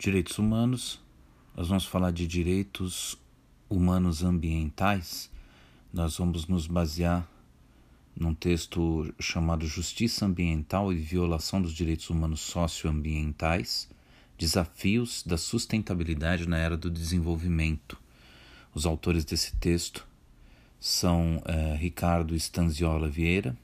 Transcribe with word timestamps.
Direitos 0.00 0.38
humanos, 0.38 0.98
nós 1.54 1.68
vamos 1.68 1.84
falar 1.84 2.10
de 2.10 2.26
direitos 2.26 3.18
humanos 3.68 4.24
ambientais. 4.24 5.30
Nós 5.92 6.16
vamos 6.16 6.46
nos 6.46 6.66
basear 6.66 7.28
num 8.16 8.32
texto 8.34 9.12
chamado 9.20 9.66
Justiça 9.66 10.24
Ambiental 10.24 10.90
e 10.90 10.96
Violação 10.96 11.60
dos 11.60 11.74
Direitos 11.74 12.08
Humanos 12.08 12.40
Socioambientais 12.40 13.90
Desafios 14.38 15.22
da 15.22 15.36
Sustentabilidade 15.36 16.48
na 16.48 16.56
Era 16.56 16.78
do 16.78 16.90
Desenvolvimento. 16.90 17.98
Os 18.74 18.86
autores 18.86 19.22
desse 19.22 19.54
texto 19.56 20.08
são 20.80 21.42
eh, 21.44 21.76
Ricardo 21.78 22.34
Stanziola 22.34 23.06
Vieira 23.06 23.54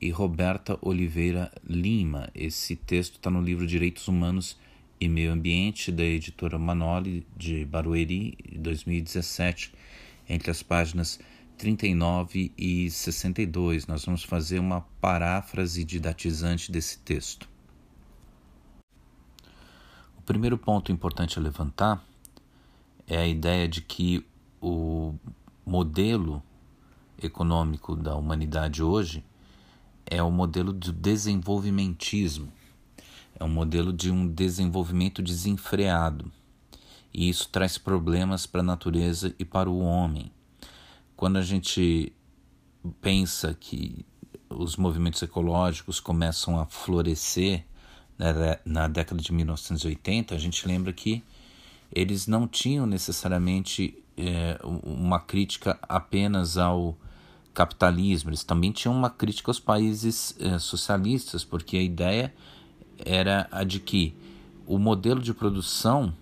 e 0.00 0.10
Roberta 0.10 0.76
Oliveira 0.82 1.52
Lima. 1.64 2.28
Esse 2.34 2.74
texto 2.74 3.14
está 3.14 3.30
no 3.30 3.40
livro 3.40 3.64
Direitos 3.64 4.08
Humanos 4.08 4.58
e 5.00 5.08
Meio 5.08 5.32
Ambiente, 5.32 5.92
da 5.92 6.02
editora 6.02 6.58
Manoli, 6.58 7.26
de 7.36 7.64
Barueri, 7.64 8.36
2017, 8.56 9.72
entre 10.28 10.50
as 10.50 10.62
páginas 10.62 11.18
39 11.56 12.52
e 12.56 12.90
62. 12.90 13.86
Nós 13.86 14.04
vamos 14.04 14.22
fazer 14.22 14.58
uma 14.58 14.82
paráfrase 15.00 15.84
didatizante 15.84 16.70
desse 16.70 16.98
texto. 16.98 17.48
O 20.16 20.22
primeiro 20.22 20.58
ponto 20.58 20.92
importante 20.92 21.38
a 21.38 21.42
levantar 21.42 22.04
é 23.06 23.16
a 23.16 23.26
ideia 23.26 23.68
de 23.68 23.80
que 23.80 24.24
o 24.60 25.14
modelo 25.64 26.42
econômico 27.22 27.96
da 27.96 28.14
humanidade 28.14 28.82
hoje 28.82 29.24
é 30.06 30.22
o 30.22 30.30
modelo 30.30 30.72
do 30.72 30.92
desenvolvimentismo 30.92 32.52
é 33.38 33.44
um 33.44 33.48
modelo 33.48 33.92
de 33.92 34.10
um 34.10 34.26
desenvolvimento 34.26 35.22
desenfreado. 35.22 36.30
E 37.12 37.28
isso 37.28 37.48
traz 37.48 37.78
problemas 37.78 38.46
para 38.46 38.60
a 38.60 38.64
natureza 38.64 39.34
e 39.38 39.44
para 39.44 39.70
o 39.70 39.80
homem. 39.80 40.30
Quando 41.16 41.36
a 41.36 41.42
gente 41.42 42.12
pensa 43.00 43.56
que 43.58 44.04
os 44.48 44.76
movimentos 44.76 45.22
ecológicos 45.22 46.00
começam 46.00 46.58
a 46.58 46.66
florescer 46.66 47.64
né, 48.18 48.58
na 48.64 48.88
década 48.88 49.20
de 49.20 49.32
1980, 49.32 50.34
a 50.34 50.38
gente 50.38 50.66
lembra 50.66 50.92
que 50.92 51.22
eles 51.92 52.26
não 52.26 52.46
tinham 52.46 52.86
necessariamente 52.86 54.02
é, 54.16 54.58
uma 54.62 55.20
crítica 55.20 55.78
apenas 55.82 56.58
ao 56.58 56.96
capitalismo, 57.54 58.30
eles 58.30 58.44
também 58.44 58.70
tinham 58.70 58.94
uma 58.94 59.10
crítica 59.10 59.50
aos 59.50 59.58
países 59.58 60.36
é, 60.38 60.58
socialistas, 60.58 61.44
porque 61.44 61.76
a 61.76 61.82
ideia 61.82 62.32
era 63.04 63.48
a 63.50 63.64
de 63.64 63.80
que 63.80 64.14
o 64.66 64.78
modelo 64.78 65.20
de 65.20 65.32
produção 65.32 66.12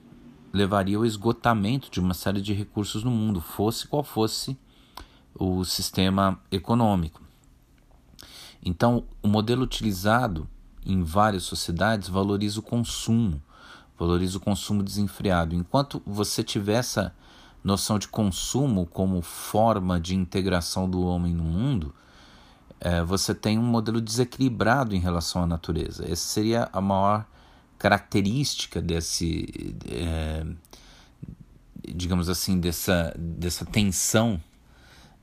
levaria 0.52 0.96
ao 0.96 1.04
esgotamento 1.04 1.90
de 1.90 2.00
uma 2.00 2.14
série 2.14 2.40
de 2.40 2.52
recursos 2.52 3.02
no 3.02 3.10
mundo, 3.10 3.40
fosse 3.40 3.86
qual 3.86 4.02
fosse 4.02 4.56
o 5.34 5.64
sistema 5.64 6.40
econômico. 6.50 7.20
Então, 8.64 9.04
o 9.22 9.28
modelo 9.28 9.62
utilizado 9.62 10.48
em 10.84 11.02
várias 11.02 11.42
sociedades 11.42 12.08
valoriza 12.08 12.60
o 12.60 12.62
consumo, 12.62 13.42
valoriza 13.98 14.38
o 14.38 14.40
consumo 14.40 14.82
desenfreado. 14.82 15.54
Enquanto 15.54 16.02
você 16.06 16.42
tiver 16.42 16.78
essa 16.78 17.14
noção 17.62 17.98
de 17.98 18.08
consumo 18.08 18.86
como 18.86 19.20
forma 19.20 20.00
de 20.00 20.14
integração 20.14 20.88
do 20.88 21.02
homem 21.02 21.34
no 21.34 21.44
mundo, 21.44 21.94
é, 22.80 23.02
você 23.02 23.34
tem 23.34 23.58
um 23.58 23.62
modelo 23.62 24.00
desequilibrado 24.00 24.94
em 24.94 25.00
relação 25.00 25.42
à 25.42 25.46
natureza. 25.46 26.04
Essa 26.04 26.26
seria 26.26 26.68
a 26.72 26.80
maior 26.80 27.26
característica 27.78 28.80
desse, 28.80 29.74
é, 29.88 30.44
digamos 31.94 32.28
assim, 32.28 32.58
dessa, 32.58 33.14
dessa 33.18 33.64
tensão 33.64 34.40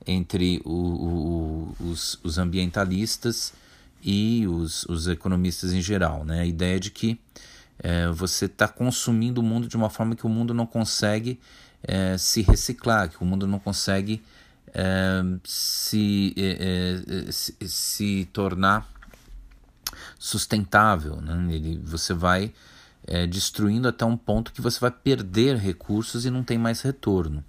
entre 0.06 0.62
o, 0.66 0.72
o, 0.72 1.76
os, 1.80 2.20
os, 2.24 2.38
ambientalistas 2.38 3.54
e 4.04 4.46
os, 4.48 4.84
os, 4.86 5.08
economistas 5.08 5.74
em 5.74 5.82
geral. 5.82 6.26
Né? 6.26 6.42
A 6.42 6.46
ideia 6.46 6.80
de 6.80 6.92
que 6.92 7.20
é, 7.80 8.10
você 8.10 8.46
está 8.46 8.68
consumindo 8.68 9.42
o 9.42 9.44
mundo 9.44 9.68
de 9.68 9.78
uma 9.78 9.90
forma 9.90 10.16
que 10.16 10.26
o 10.26 10.30
mundo 10.30 10.54
não 10.54 10.66
consegue 10.66 11.40
é, 11.82 12.18
se 12.18 12.42
reciclar, 12.42 13.10
que 13.10 13.22
o 13.22 13.26
mundo 13.26 13.48
não 13.48 13.60
consegue 13.60 14.22
se, 15.44 16.34
é, 16.38 17.32
se, 17.32 17.56
se, 17.62 18.30
tornar 18.34 18.90
sustentável. 20.18 21.22
Né? 21.22 21.54
Ele, 21.54 21.80
você 21.84 22.14
vai 22.14 22.54
é, 23.06 23.28
destruindo 23.28 23.88
até 23.88 24.04
um 24.06 24.18
ponto 24.18 24.52
que 24.52 24.62
você 24.62 24.80
vai 24.80 24.92
perder 24.92 25.58
recursos 25.58 26.26
e 26.26 26.32
não 26.32 26.44
tem 26.44 26.58
mais 26.58 26.82
retorno. 26.82 27.44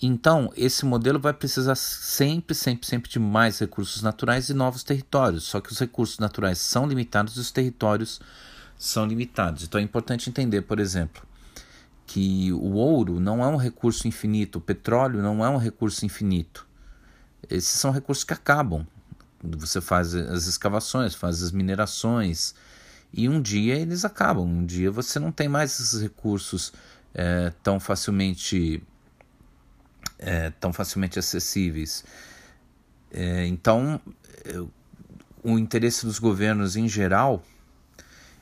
Então, 0.00 0.52
esse 0.54 0.84
modelo 0.84 1.18
vai 1.18 1.32
precisar 1.32 1.74
sempre, 1.74 2.54
sempre, 2.54 2.86
sempre 2.86 3.10
de 3.10 3.18
mais 3.18 3.58
recursos 3.58 4.02
naturais 4.02 4.50
e 4.50 4.54
novos 4.54 4.82
territórios. 4.82 5.44
Só 5.44 5.60
que 5.60 5.72
os 5.72 5.78
recursos 5.78 6.18
naturais 6.18 6.58
são 6.58 6.86
limitados 6.86 7.36
e 7.36 7.40
os 7.40 7.50
territórios 7.50 8.20
são 8.78 9.06
limitados. 9.06 9.64
Então, 9.64 9.80
é 9.80 9.84
importante 9.84 10.28
entender, 10.28 10.62
por 10.62 10.78
exemplo, 10.78 11.22
que 12.06 12.52
o 12.52 12.74
ouro 12.74 13.18
não 13.18 13.42
é 13.42 13.48
um 13.48 13.56
recurso 13.56 14.06
infinito, 14.06 14.58
o 14.58 14.60
petróleo 14.60 15.20
não 15.20 15.44
é 15.44 15.48
um 15.48 15.56
recurso 15.56 16.06
infinito. 16.06 16.66
Esses 17.50 17.80
são 17.80 17.90
recursos 17.90 18.24
que 18.24 18.32
acabam. 18.32 18.86
Você 19.42 19.80
faz 19.80 20.14
as 20.14 20.46
escavações, 20.46 21.14
faz 21.14 21.42
as 21.42 21.50
minerações 21.50 22.54
e 23.12 23.28
um 23.28 23.40
dia 23.40 23.74
eles 23.74 24.04
acabam. 24.04 24.44
Um 24.44 24.64
dia 24.64 24.90
você 24.90 25.18
não 25.18 25.32
tem 25.32 25.48
mais 25.48 25.78
esses 25.78 26.00
recursos 26.00 26.72
é, 27.12 27.52
tão 27.62 27.78
facilmente 27.80 28.82
é, 30.18 30.50
tão 30.50 30.72
facilmente 30.72 31.18
acessíveis. 31.18 32.04
É, 33.10 33.46
então, 33.46 34.00
o 35.42 35.58
interesse 35.58 36.06
dos 36.06 36.18
governos 36.18 36.76
em 36.76 36.88
geral 36.88 37.42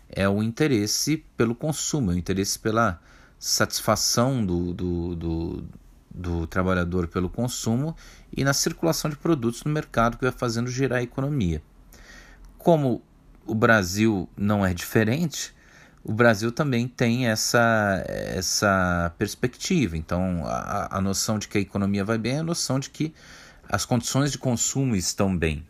é 0.09 0.29
o 0.29 0.43
interesse 0.43 1.25
pelo 1.37 1.55
consumo, 1.55 2.13
é 2.13 2.15
o 2.15 2.19
interesse 2.19 2.59
pela 2.59 3.01
satisfação 3.45 4.45
do, 4.45 4.73
do, 4.73 5.15
do, 5.15 5.65
do 6.09 6.47
trabalhador 6.47 7.07
pelo 7.07 7.29
consumo 7.29 7.95
e 8.35 8.43
na 8.43 8.55
circulação 8.55 9.11
de 9.11 9.19
produtos 9.19 9.63
no 9.65 9.71
mercado 9.71 10.17
que 10.17 10.25
vai 10.25 10.33
fazendo 10.33 10.71
girar 10.71 11.01
a 11.01 11.03
economia. 11.03 11.63
Como 12.57 13.03
o 13.45 13.55
Brasil 13.55 14.27
não 14.35 14.65
é 14.65 14.73
diferente, 14.73 15.55
o 16.03 16.11
Brasil 16.11 16.51
também 16.51 16.89
tem 16.89 17.29
essa, 17.29 18.03
essa 18.07 19.13
perspectiva. 19.19 19.95
Então, 19.95 20.43
a, 20.47 20.97
a 20.97 21.01
noção 21.03 21.39
de 21.39 21.47
que 21.47 21.59
a 21.59 21.61
economia 21.61 22.03
vai 22.03 22.17
bem 22.17 22.37
é 22.37 22.39
a 22.39 22.43
noção 22.43 22.81
de 22.81 22.89
que 22.89 23.13
as 23.69 23.85
condições 23.85 24.33
de 24.33 24.39
consumo 24.39 24.97
estão 24.97 25.37
bem. 25.37 25.67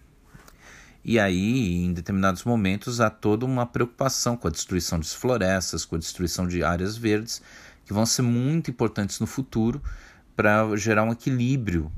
E 1.04 1.18
aí, 1.18 1.84
em 1.84 1.92
determinados 1.92 2.44
momentos, 2.44 3.00
há 3.00 3.10
toda 3.10 3.44
uma 3.44 3.66
preocupação 3.66 4.36
com 4.36 4.48
a 4.48 4.50
destruição 4.50 4.98
de 4.98 5.08
florestas, 5.08 5.84
com 5.84 5.96
a 5.96 5.98
destruição 5.98 6.48
de 6.48 6.64
áreas 6.64 6.96
verdes, 6.96 7.42
que 7.84 7.92
vão 7.92 8.06
ser 8.06 8.22
muito 8.22 8.70
importantes 8.70 9.20
no 9.20 9.26
futuro 9.26 9.82
para 10.34 10.74
gerar 10.76 11.04
um 11.04 11.12
equilíbrio 11.12 11.92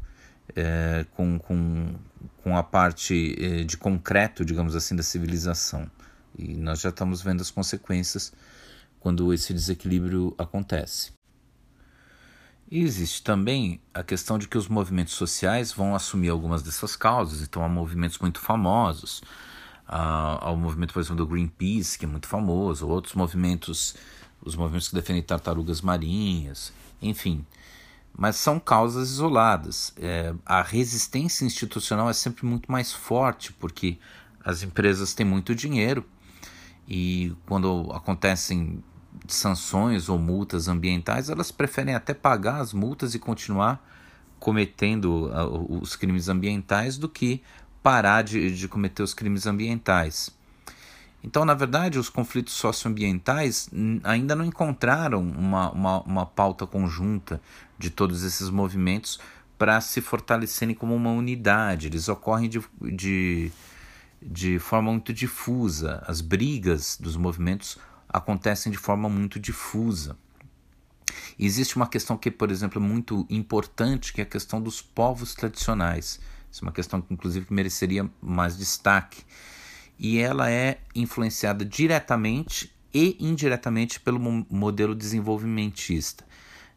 é, 0.56 1.06
com, 1.14 1.38
com, 1.38 1.94
com 2.42 2.56
a 2.56 2.62
parte 2.62 3.36
é, 3.38 3.62
de 3.62 3.76
concreto, 3.76 4.44
digamos 4.44 4.74
assim, 4.74 4.96
da 4.96 5.02
civilização. 5.04 5.88
E 6.36 6.54
nós 6.56 6.80
já 6.80 6.88
estamos 6.88 7.22
vendo 7.22 7.40
as 7.40 7.50
consequências 7.50 8.32
quando 8.98 9.32
esse 9.32 9.54
desequilíbrio 9.54 10.34
acontece. 10.36 11.12
E 12.68 12.82
existe 12.82 13.22
também 13.22 13.80
a 13.94 14.02
questão 14.02 14.38
de 14.38 14.48
que 14.48 14.58
os 14.58 14.66
movimentos 14.66 15.14
sociais 15.14 15.72
vão 15.72 15.94
assumir 15.94 16.30
algumas 16.30 16.62
dessas 16.62 16.96
causas, 16.96 17.42
então 17.42 17.64
há 17.64 17.68
movimentos 17.68 18.18
muito 18.18 18.40
famosos, 18.40 19.22
há, 19.86 20.44
há 20.44 20.50
o 20.50 20.56
movimento, 20.56 20.92
por 20.92 21.00
exemplo, 21.00 21.24
do 21.24 21.26
Greenpeace, 21.26 21.96
que 21.96 22.04
é 22.04 22.08
muito 22.08 22.26
famoso, 22.26 22.88
outros 22.88 23.14
movimentos, 23.14 23.94
os 24.42 24.56
movimentos 24.56 24.88
que 24.88 24.96
defendem 24.96 25.22
tartarugas 25.22 25.80
marinhas, 25.80 26.72
enfim. 27.00 27.46
Mas 28.18 28.36
são 28.36 28.58
causas 28.58 29.10
isoladas. 29.10 29.92
É, 29.96 30.34
a 30.44 30.62
resistência 30.62 31.44
institucional 31.44 32.10
é 32.10 32.14
sempre 32.14 32.46
muito 32.46 32.72
mais 32.72 32.92
forte, 32.92 33.52
porque 33.52 33.98
as 34.44 34.62
empresas 34.62 35.14
têm 35.14 35.26
muito 35.26 35.54
dinheiro 35.54 36.04
e 36.88 37.32
quando 37.46 37.90
acontecem 37.92 38.82
sanções 39.28 40.08
ou 40.08 40.18
multas 40.18 40.68
ambientais, 40.68 41.30
elas 41.30 41.50
preferem 41.50 41.94
até 41.94 42.14
pagar 42.14 42.60
as 42.60 42.72
multas 42.72 43.14
e 43.14 43.18
continuar 43.18 43.84
cometendo 44.38 45.30
uh, 45.30 45.80
os 45.80 45.96
crimes 45.96 46.28
ambientais 46.28 46.98
do 46.98 47.08
que 47.08 47.42
parar 47.82 48.22
de, 48.22 48.54
de 48.54 48.68
cometer 48.68 49.02
os 49.02 49.14
crimes 49.14 49.46
ambientais. 49.46 50.30
Então, 51.22 51.44
na 51.44 51.54
verdade, 51.54 51.98
os 51.98 52.08
conflitos 52.08 52.54
socioambientais 52.54 53.68
ainda 54.04 54.36
não 54.36 54.44
encontraram 54.44 55.20
uma, 55.20 55.70
uma, 55.72 56.00
uma 56.02 56.26
pauta 56.26 56.66
conjunta 56.66 57.40
de 57.76 57.90
todos 57.90 58.22
esses 58.22 58.48
movimentos 58.48 59.18
para 59.58 59.80
se 59.80 60.00
fortalecerem 60.00 60.74
como 60.74 60.94
uma 60.94 61.10
unidade. 61.10 61.88
Eles 61.88 62.08
ocorrem 62.08 62.48
de, 62.48 62.62
de, 62.80 63.50
de 64.22 64.58
forma 64.60 64.92
muito 64.92 65.12
difusa. 65.12 66.04
As 66.06 66.20
brigas 66.20 66.96
dos 67.00 67.16
movimentos 67.16 67.76
acontecem 68.16 68.72
de 68.72 68.78
forma 68.78 69.08
muito 69.08 69.38
difusa. 69.38 70.16
Existe 71.38 71.76
uma 71.76 71.86
questão 71.86 72.16
que, 72.16 72.30
por 72.30 72.50
exemplo, 72.50 72.82
é 72.82 72.84
muito 72.84 73.26
importante, 73.28 74.12
que 74.12 74.20
é 74.20 74.24
a 74.24 74.26
questão 74.26 74.60
dos 74.60 74.80
povos 74.80 75.34
tradicionais. 75.34 76.18
Isso 76.50 76.64
é 76.64 76.66
uma 76.66 76.72
questão 76.72 77.00
que, 77.00 77.12
inclusive, 77.12 77.46
mereceria 77.50 78.10
mais 78.20 78.56
destaque. 78.56 79.22
E 79.98 80.18
ela 80.18 80.50
é 80.50 80.78
influenciada 80.94 81.64
diretamente 81.64 82.74
e 82.92 83.16
indiretamente 83.20 84.00
pelo 84.00 84.18
modelo 84.50 84.94
desenvolvimentista. 84.94 86.24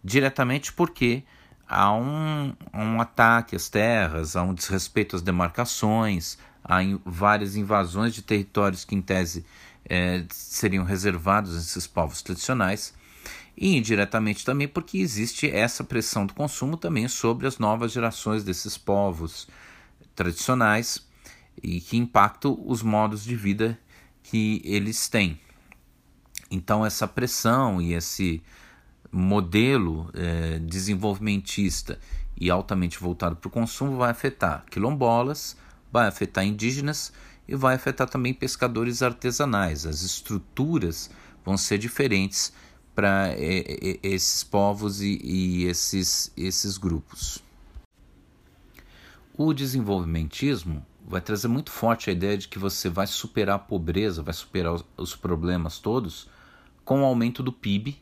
Diretamente 0.04 0.74
porque 0.74 1.24
há 1.68 1.94
um, 1.94 2.54
um 2.74 3.00
ataque 3.00 3.56
às 3.56 3.70
terras, 3.70 4.36
há 4.36 4.44
um 4.44 4.54
desrespeito 4.54 5.16
às 5.16 5.22
demarcações, 5.22 6.38
há 6.64 6.80
várias 7.06 7.56
invasões 7.56 8.14
de 8.14 8.22
territórios 8.22 8.84
que, 8.84 8.96
em 8.96 9.02
tese, 9.02 9.46
é, 9.86 10.26
seriam 10.30 10.84
reservados 10.84 11.56
a 11.56 11.60
esses 11.60 11.88
povos 11.88 12.22
tradicionais 12.22 12.94
e 13.58 13.76
indiretamente 13.76 14.46
também 14.46 14.68
porque 14.68 14.98
existe 15.00 15.50
essa 15.50 15.84
pressão 15.84 16.26
do 16.26 16.34
consumo 16.34 16.78
também 16.78 17.08
sobre 17.08 17.46
as 17.46 17.58
novas 17.58 17.92
gerações 17.92 18.44
desses 18.44 18.78
povos 18.78 19.48
tradicionais 20.16 21.06
e 21.62 21.82
que 21.82 21.98
impactam 21.98 22.58
os 22.66 22.82
modos 22.82 23.24
de 23.24 23.36
vida 23.36 23.78
que 24.24 24.62
eles 24.64 25.10
têm. 25.10 25.40
Então 26.50 26.86
essa 26.86 27.08
pressão 27.08 27.82
e 27.82 27.94
esse 27.94 28.42
modelo 29.12 30.10
é, 30.14 30.60
desenvolvimentista 30.60 32.00
e 32.40 32.50
altamente 32.50 33.00
voltado 33.00 33.36
para 33.36 33.48
o 33.48 33.52
consumo 33.52 33.98
vai 33.98 34.12
afetar 34.12 34.64
quilombolas, 34.70 35.58
vai 35.92 36.08
afetar 36.08 36.46
indígenas 36.46 37.12
e 37.50 37.56
vai 37.56 37.74
afetar 37.74 38.08
também 38.08 38.32
pescadores 38.32 39.02
artesanais. 39.02 39.88
As 39.88 40.04
estruturas 40.04 41.10
vão 41.44 41.58
ser 41.58 41.80
diferentes 41.80 42.54
para 42.94 43.30
é, 43.30 43.98
esses 44.04 44.44
povos 44.44 45.02
e, 45.02 45.20
e 45.24 45.64
esses, 45.66 46.32
esses 46.38 46.78
grupos. 46.78 47.44
O 49.36 49.52
desenvolvimentismo 49.52 50.86
vai 51.08 51.22
trazer 51.22 51.48
muito 51.48 51.72
forte 51.72 52.12
a 52.12 52.14
ideia 52.14 52.38
de 52.38 52.48
que 52.48 52.60
você 52.60 52.88
vai 52.88 53.08
superar 53.08 53.56
a 53.56 53.60
pobreza, 53.60 54.22
vai 54.22 54.34
superar 54.34 54.74
os, 54.74 54.86
os 54.96 55.16
problemas 55.16 55.80
todos 55.80 56.30
com 56.86 57.02
o 57.02 57.06
aumento 57.06 57.42
do 57.42 57.52
PIB, 57.52 57.98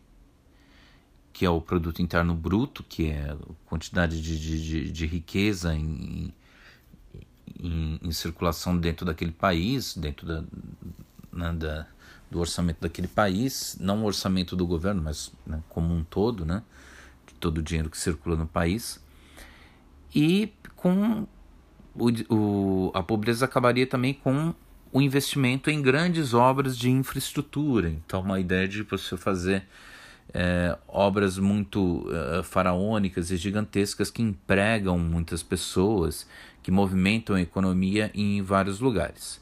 que 1.32 1.46
é 1.46 1.50
o 1.50 1.62
produto 1.62 2.02
interno 2.02 2.36
bruto, 2.36 2.84
que 2.84 3.12
é 3.12 3.32
a 3.32 3.38
quantidade 3.66 4.22
de, 4.22 4.62
de, 4.62 4.92
de 4.92 5.06
riqueza 5.06 5.74
em, 5.74 6.34
em, 7.60 8.00
em, 8.02 8.12
circulação 8.12 8.78
dentro 8.78 9.06
daquele 9.06 9.32
país, 9.32 9.96
dentro 9.96 10.26
da, 10.26 10.44
né, 11.32 11.54
da, 11.54 11.88
do 12.30 12.40
orçamento 12.40 12.82
daquele 12.82 13.08
país, 13.08 13.78
não 13.80 14.04
o 14.04 14.06
orçamento 14.06 14.56
do 14.56 14.66
governo, 14.66 15.02
mas 15.04 15.32
né, 15.46 15.62
como 15.70 15.94
um 15.94 16.04
todo, 16.04 16.46
né, 16.46 16.64
de 17.26 17.34
todo 17.36 17.60
o 17.60 17.64
dinheiro 17.64 17.90
que 17.90 17.98
circula 17.98 18.36
no 18.36 18.48
país. 18.48 19.04
E 20.14 20.52
com 20.76 21.28
o, 21.96 22.34
o, 22.34 22.92
a 22.94 23.02
pobreza 23.04 23.46
acabaria 23.46 23.88
também 23.88 24.14
com 24.14 24.54
o 24.92 25.02
investimento 25.02 25.70
em 25.70 25.82
grandes 25.82 26.34
obras 26.34 26.78
de 26.78 26.90
infraestrutura. 26.90 27.90
Então, 27.90 28.22
uma 28.22 28.40
ideia 28.40 28.68
de 28.68 28.84
você 28.84 29.18
fazer 29.18 29.68
é, 30.34 30.78
obras 30.88 31.38
muito 31.38 32.08
é, 32.12 32.44
faraônicas 32.44 33.32
e 33.32 33.38
gigantescas 33.38 34.10
que 34.10 34.22
empregam 34.22 34.98
muitas 34.98 35.42
pessoas, 35.44 36.28
que 36.68 36.72
movimentam 36.72 37.34
a 37.34 37.42
economia 37.42 38.12
em 38.14 38.42
vários 38.42 38.82
lugares. 38.82 39.42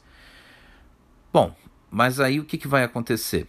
Bom, 1.32 1.56
mas 1.90 2.20
aí 2.20 2.38
o 2.38 2.44
que, 2.44 2.56
que 2.56 2.68
vai 2.68 2.84
acontecer? 2.84 3.48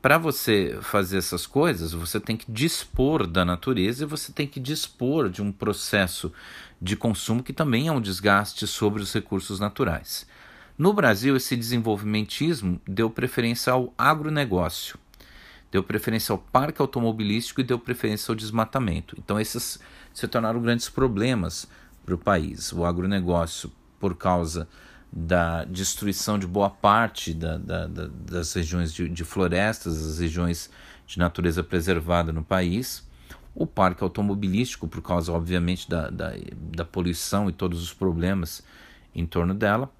Para 0.00 0.16
você 0.16 0.78
fazer 0.80 1.18
essas 1.18 1.44
coisas, 1.44 1.92
você 1.92 2.20
tem 2.20 2.36
que 2.36 2.48
dispor 2.48 3.26
da 3.26 3.44
natureza 3.44 4.04
e 4.04 4.06
você 4.06 4.30
tem 4.30 4.46
que 4.46 4.60
dispor 4.60 5.28
de 5.28 5.42
um 5.42 5.50
processo 5.50 6.32
de 6.80 6.94
consumo 6.94 7.42
que 7.42 7.52
também 7.52 7.88
é 7.88 7.92
um 7.92 8.00
desgaste 8.00 8.64
sobre 8.64 9.02
os 9.02 9.12
recursos 9.12 9.58
naturais. 9.58 10.24
No 10.78 10.92
Brasil, 10.92 11.34
esse 11.34 11.56
desenvolvimentismo 11.56 12.80
deu 12.86 13.10
preferência 13.10 13.72
ao 13.72 13.92
agronegócio 13.98 14.96
deu 15.70 15.84
preferência 15.84 16.32
ao 16.32 16.38
parque 16.38 16.82
automobilístico 16.82 17.60
e 17.60 17.64
deu 17.64 17.78
preferência 17.78 18.32
ao 18.32 18.36
desmatamento. 18.36 19.14
Então, 19.18 19.38
esses 19.38 19.78
se 20.12 20.26
tornaram 20.26 20.60
grandes 20.60 20.88
problemas 20.88 21.68
para 22.10 22.14
o 22.14 22.18
país. 22.18 22.72
O 22.72 22.84
agronegócio, 22.84 23.70
por 23.98 24.16
causa 24.16 24.68
da 25.12 25.64
destruição 25.64 26.38
de 26.38 26.46
boa 26.46 26.70
parte 26.70 27.34
da, 27.34 27.58
da, 27.58 27.86
da, 27.86 28.06
das 28.08 28.52
regiões 28.52 28.92
de, 28.92 29.08
de 29.08 29.24
florestas, 29.24 30.06
das 30.06 30.18
regiões 30.18 30.70
de 31.06 31.18
natureza 31.18 31.62
preservada 31.62 32.32
no 32.32 32.42
país. 32.42 33.08
O 33.54 33.66
parque 33.66 34.02
automobilístico, 34.02 34.86
por 34.86 35.02
causa, 35.02 35.32
obviamente, 35.32 35.88
da, 35.88 36.08
da, 36.08 36.32
da 36.54 36.84
poluição 36.84 37.48
e 37.48 37.52
todos 37.52 37.82
os 37.82 37.92
problemas 37.92 38.62
em 39.14 39.26
torno 39.26 39.54
dela 39.54 39.90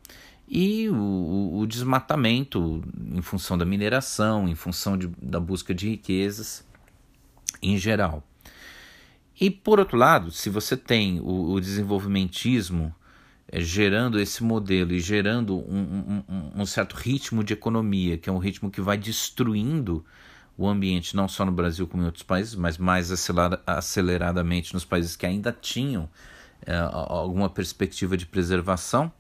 e 0.49 0.89
o, 0.89 1.59
o, 1.61 1.67
desmatamento 1.67 2.83
em 3.13 3.23
função 3.23 3.57
da 3.57 3.65
mineração, 3.65 4.49
em 4.49 4.57
função 4.57 4.99
de, 4.99 5.07
da 5.23 5.39
busca 5.39 5.73
de 5.73 5.91
riquezas 5.91 6.67
em 7.63 7.79
geral. 7.79 8.25
E 9.41 9.51
por 9.51 9.79
outro 9.79 9.97
lado, 9.97 10.31
se 10.31 10.51
você 10.51 10.77
tem 10.77 11.21
o, 11.21 11.53
o 11.53 11.61
desenvolvimentismo 11.61 12.95
é, 13.49 13.61
gerando 13.61 14.21
esse 14.21 14.43
modelo 14.43 14.93
e 14.93 15.01
gerando 15.01 15.57
um, 15.57 16.23
um, 16.29 16.53
um, 16.61 16.67
certo 16.67 16.95
ritmo 16.95 17.43
de 17.43 17.55
economia, 17.55 18.19
que 18.19 18.29
é 18.29 18.33
um 18.33 18.39
ritmo 18.39 18.71
que 18.71 18.81
vai 18.81 18.99
destruindo 18.99 20.05
o 20.59 20.69
ambiente, 20.69 21.17
não 21.17 21.27
só 21.27 21.45
no 21.45 21.53
Brasil 21.53 21.87
como 21.87 22.03
em 22.03 22.07
outros 22.07 22.23
países, 22.23 22.55
mas 22.55 22.77
mais 22.77 23.11
aceleradamente 23.67 24.75
nos 24.75 24.85
países 24.85 25.17
que 25.17 25.25
ainda 25.25 25.57
tinham 25.59 26.09
é, 26.67 26.77
alguma 26.77 27.49
perspectiva 27.49 28.17
de 28.17 28.27
preservação 28.27 29.11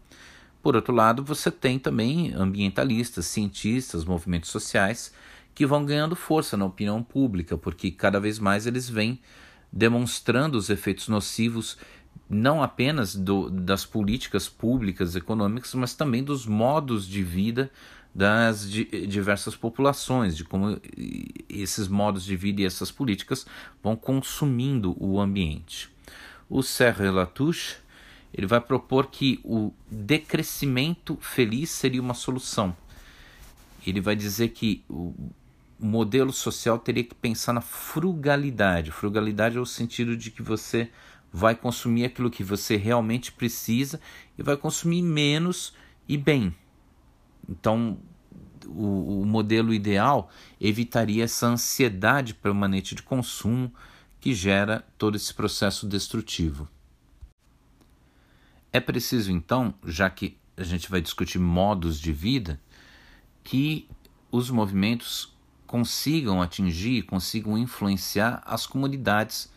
por 0.63 0.77
outro 0.77 0.95
lado, 0.95 1.25
você 1.25 1.51
tem 1.51 1.79
também 1.79 2.35
ambientalistas, 2.35 3.27
cientistas, 3.27 4.05
movimentos 4.05 4.51
sociais 4.51 5.13
que 5.55 5.67
vão 5.67 5.85
ganhando 5.85 6.15
força 6.15 6.57
na 6.57 6.67
opinião 6.67 7.03
pública, 7.03 7.57
porque 7.57 7.91
cada 7.91 8.21
vez 8.21 8.39
mais 8.39 8.67
eles 8.67 8.89
vêm 8.89 9.19
demonstrando 9.73 10.57
os 10.57 10.71
efeitos 10.71 11.09
nocivos 11.09 11.77
não 12.29 12.63
apenas 12.63 13.15
do, 13.17 13.51
das 13.51 13.85
políticas 13.85 14.49
públicas 14.49 15.17
econômicas, 15.17 15.75
mas 15.75 15.95
também 15.95 16.23
dos 16.23 16.47
modos 16.47 17.07
de 17.07 17.23
vida 17.23 17.71
das 18.15 18.69
diversas 18.71 19.55
populações, 19.55 20.37
de 20.37 20.45
como 20.45 20.81
esses 21.49 21.87
modos 21.87 22.25
de 22.25 22.37
vida 22.37 22.63
e 22.63 22.65
essas 22.65 22.91
políticas 22.91 23.47
vão 23.83 23.95
consumindo 23.95 24.97
o 24.99 25.21
ambiente. 25.21 25.89
O 26.49 26.63
Serre 26.63 27.11
Latouche 27.11 27.77
ele 28.33 28.47
vai 28.47 28.61
propor 28.61 29.09
que 29.09 29.41
o 29.45 29.73
decrescimento 29.91 31.19
feliz 31.21 31.71
seria 31.71 32.01
uma 32.01 32.15
solução. 32.15 32.77
Ele 33.85 34.01
vai 34.01 34.15
dizer 34.15 34.49
que 34.49 34.85
o 34.89 35.15
modelo 35.81 36.33
social 36.33 36.79
teria 36.79 37.05
que 37.05 37.15
pensar 37.15 37.53
na 37.53 37.61
frugalidade. 37.61 38.91
Frugalidade 38.91 39.57
é 39.57 39.61
o 39.61 39.67
sentido 39.67 40.17
de 40.17 40.31
que 40.31 40.43
você 40.43 40.91
vai 41.33 41.55
consumir 41.55 42.05
aquilo 42.05 42.31
que 42.31 42.43
você 42.43 42.77
realmente 42.77 43.33
precisa 43.33 44.01
e 44.37 44.43
vai 44.43 44.57
consumir 44.57 45.03
menos 45.03 45.75
e 46.09 46.17
bem. 46.17 46.55
Então, 47.49 47.99
o, 48.67 49.23
o 49.23 49.27
modelo 49.27 49.73
ideal 49.73 50.31
evitaria 50.61 51.25
essa 51.25 51.47
ansiedade 51.47 52.35
permanente 52.35 52.95
de 52.95 53.03
consumo 53.03 53.73
que 54.21 54.35
gera 54.35 54.85
todo 54.99 55.17
esse 55.17 55.33
processo 55.33 55.87
destrutivo. 55.87 56.69
É 58.73 58.79
preciso 58.79 59.33
então, 59.33 59.75
já 59.85 60.09
que 60.11 60.37
a 60.57 60.63
gente 60.63 60.91
vai 60.91 61.01
discutir 61.01 61.39
modos 61.39 61.99
de 61.99 62.13
vida, 62.13 62.61
que 63.43 63.89
os 64.31 64.51
movimentos 64.51 65.35
consigam 65.71 66.43
atingir, 66.43 67.03
consigam 67.03 67.57
influenciar 67.57 68.43
as 68.45 68.67
comunidades 68.67 69.49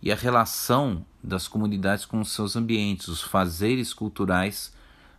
e 0.00 0.12
a 0.12 0.14
relação 0.14 1.04
das 1.20 1.48
comunidades 1.48 2.04
com 2.04 2.20
os 2.20 2.30
seus 2.30 2.54
ambientes, 2.54 3.08
os 3.08 3.20
fazeres 3.20 3.92
culturais 3.92 4.72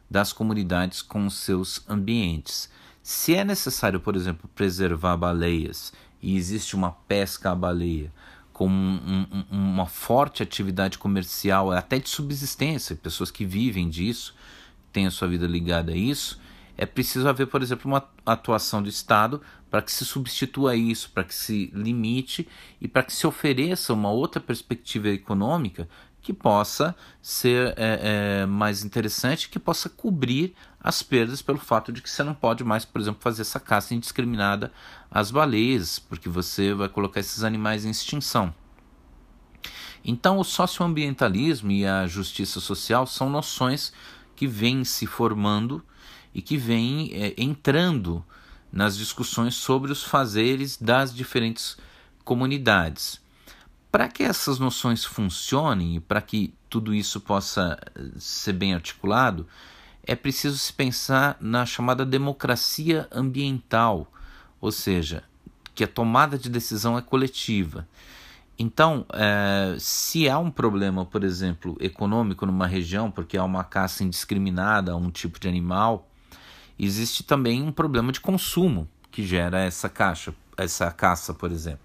das 0.09 0.31
comunidades 0.31 1.01
com 1.01 1.25
os 1.25 1.35
seus 1.35 1.83
ambientes. 1.89 2.69
Se 3.03 3.35
é 3.35 3.43
necessário, 3.43 3.99
por 3.99 4.15
exemplo, 4.15 4.49
preservar 4.55 5.17
baleias 5.17 5.91
e 6.21 6.37
existe 6.37 6.77
uma 6.77 6.91
pesca 6.91 7.51
à 7.51 7.55
baleia, 7.55 8.09
com 8.53 8.69
um, 8.69 9.27
um, 9.29 9.43
uma 9.51 9.85
forte 9.85 10.41
atividade 10.41 10.97
comercial, 10.97 11.73
até 11.73 11.99
de 11.99 12.07
subsistência, 12.07 12.95
pessoas 12.95 13.31
que 13.31 13.43
vivem 13.43 13.89
disso, 13.89 14.33
têm 14.93 15.07
a 15.07 15.11
sua 15.11 15.27
vida 15.27 15.45
ligada 15.45 15.91
a 15.91 15.97
isso, 15.97 16.39
é 16.77 16.85
preciso 16.85 17.27
haver, 17.27 17.47
por 17.47 17.61
exemplo, 17.61 17.91
uma 17.91 18.07
atuação 18.25 18.83
do 18.83 18.87
Estado 18.87 19.41
para 19.69 19.81
que 19.81 19.91
se 19.91 20.05
substitua 20.05 20.75
isso, 20.75 21.11
para 21.11 21.23
que 21.23 21.35
se 21.35 21.71
limite 21.73 22.47
e 22.79 22.87
para 22.87 23.03
que 23.03 23.13
se 23.13 23.27
ofereça 23.27 23.93
uma 23.93 24.09
outra 24.09 24.39
perspectiva 24.39 25.09
econômica 25.09 25.87
que 26.21 26.33
possa 26.33 26.95
ser 27.21 27.73
é, 27.77 28.41
é, 28.41 28.45
mais 28.45 28.83
interessante, 28.83 29.47
que 29.47 29.57
possa 29.57 29.87
cobrir 29.87 30.53
as 30.79 31.01
perdas 31.01 31.41
pelo 31.41 31.57
fato 31.57 31.91
de 31.91 32.01
que 32.01 32.09
você 32.09 32.21
não 32.23 32.33
pode 32.33 32.63
mais, 32.63 32.83
por 32.83 32.99
exemplo, 32.99 33.21
fazer 33.21 33.43
essa 33.43 33.59
caça 33.59 33.95
indiscriminada 33.95 34.71
às 35.09 35.31
baleias, 35.31 35.99
porque 35.99 36.27
você 36.27 36.73
vai 36.73 36.89
colocar 36.89 37.21
esses 37.21 37.43
animais 37.43 37.85
em 37.85 37.91
extinção. 37.91 38.53
Então, 40.03 40.37
o 40.37 40.43
socioambientalismo 40.43 41.71
e 41.71 41.85
a 41.85 42.07
justiça 42.07 42.59
social 42.59 43.07
são 43.07 43.29
noções 43.29 43.93
que 44.35 44.47
vêm 44.47 44.83
se 44.83 45.05
formando 45.05 45.83
e 46.33 46.41
que 46.41 46.57
vêm 46.57 47.09
é, 47.13 47.33
entrando 47.37 48.23
nas 48.71 48.97
discussões 48.97 49.55
sobre 49.55 49.91
os 49.91 50.03
fazeres 50.03 50.77
das 50.77 51.13
diferentes 51.13 51.77
comunidades. 52.23 53.19
Para 53.91 54.07
que 54.07 54.23
essas 54.23 54.59
noções 54.59 55.05
funcionem 55.05 55.95
e 55.95 55.99
para 55.99 56.21
que 56.21 56.53
tudo 56.69 56.93
isso 56.93 57.21
possa 57.21 57.79
eh, 57.95 58.01
ser 58.17 58.53
bem 58.53 58.73
articulado, 58.73 59.47
é 60.03 60.15
preciso 60.15 60.57
se 60.57 60.71
pensar 60.71 61.37
na 61.39 61.65
chamada 61.65 62.05
democracia 62.05 63.07
ambiental, 63.11 64.11
ou 64.59 64.71
seja, 64.71 65.23
que 65.75 65.83
a 65.83 65.87
tomada 65.87 66.37
de 66.37 66.49
decisão 66.49 66.97
é 66.97 67.01
coletiva. 67.01 67.87
Então, 68.57 69.05
é, 69.13 69.75
se 69.77 70.27
há 70.27 70.39
um 70.39 70.49
problema, 70.49 71.05
por 71.05 71.23
exemplo, 71.23 71.77
econômico 71.79 72.45
numa 72.45 72.65
região, 72.65 73.11
porque 73.11 73.37
há 73.37 73.43
uma 73.43 73.63
caça 73.63 74.03
indiscriminada 74.03 74.93
a 74.93 74.95
um 74.95 75.11
tipo 75.11 75.39
de 75.39 75.47
animal, 75.47 76.09
existe 76.77 77.23
também 77.23 77.61
um 77.63 77.71
problema 77.71 78.11
de 78.11 78.19
consumo 78.19 78.87
que 79.11 79.25
gera 79.25 79.59
essa 79.59 79.89
caixa, 79.89 80.33
essa 80.55 80.91
caça, 80.91 81.33
por 81.33 81.51
exemplo. 81.51 81.81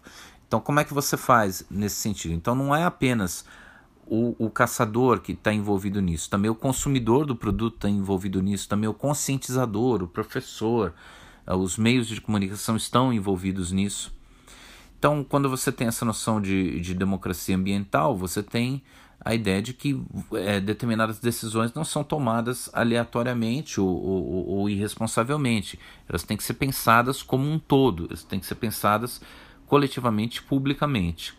Então, 0.47 0.61
como 0.61 0.81
é 0.81 0.85
que 0.85 0.93
você 0.93 1.17
faz 1.17 1.65
nesse 1.71 1.97
sentido? 1.97 2.35
Então, 2.35 2.55
não 2.55 2.75
é 2.75 2.85
apenas 2.85 3.45
o, 4.07 4.35
o 4.39 4.51
caçador 4.51 5.21
que 5.21 5.33
está 5.33 5.53
envolvido 5.53 6.01
nisso, 6.03 6.29
também 6.29 6.51
o 6.51 6.55
consumidor 6.55 7.25
do 7.25 7.35
produto 7.35 7.77
está 7.77 7.89
envolvido 7.89 8.43
nisso, 8.43 8.69
também 8.69 8.89
o 8.89 8.93
conscientizador, 8.93 10.03
o 10.03 10.09
professor, 10.09 10.93
eh, 11.47 11.55
os 11.55 11.79
meios 11.79 12.07
de 12.07 12.21
comunicação 12.21 12.77
estão 12.77 13.13
envolvidos 13.13 13.73
nisso. 13.73 14.15
Então, 14.99 15.25
quando 15.25 15.49
você 15.49 15.73
tem 15.73 15.89
essa 15.89 16.05
noção 16.05 16.41
de, 16.41 16.79
de 16.81 16.95
democracia 16.95 17.57
ambiental, 17.57 18.17
você 18.17 18.43
tem 18.43 18.83
a 19.25 19.35
ideia 19.35 19.63
de 19.63 19.73
que 19.73 20.01
é, 20.33 20.61
determinadas 20.61 21.21
decisões 21.21 21.73
não 21.73 21.85
são 21.85 22.03
tomadas 22.03 22.69
aleatoriamente 22.73 23.81
ou, 23.81 23.89
ou, 23.89 24.47
ou, 24.49 24.69
irresponsavelmente. 24.69 25.79
Elas 26.09 26.25
têm 26.25 26.37
que 26.37 26.43
ser 26.43 26.55
pensadas 26.55 27.23
como 27.23 27.49
um 27.49 27.59
todo, 27.59 28.07
elas 28.07 28.25
têm 28.25 28.41
que 28.41 28.47
ser 28.47 28.57
pensadas 28.57 29.21
coletivamente, 29.67 30.43
publicamente. 30.43 31.35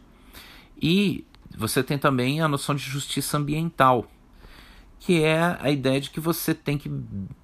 E 0.81 1.25
você 1.57 1.83
tem 1.83 1.97
também 1.97 2.41
a 2.41 2.47
noção 2.47 2.73
de 2.73 2.83
justiça 2.83 3.37
ambiental, 3.37 4.07
que 4.97 5.21
é 5.21 5.57
a 5.59 5.69
ideia 5.69 5.99
de 5.99 6.09
que 6.09 6.21
você 6.21 6.53
tem 6.53 6.77
que 6.77 6.89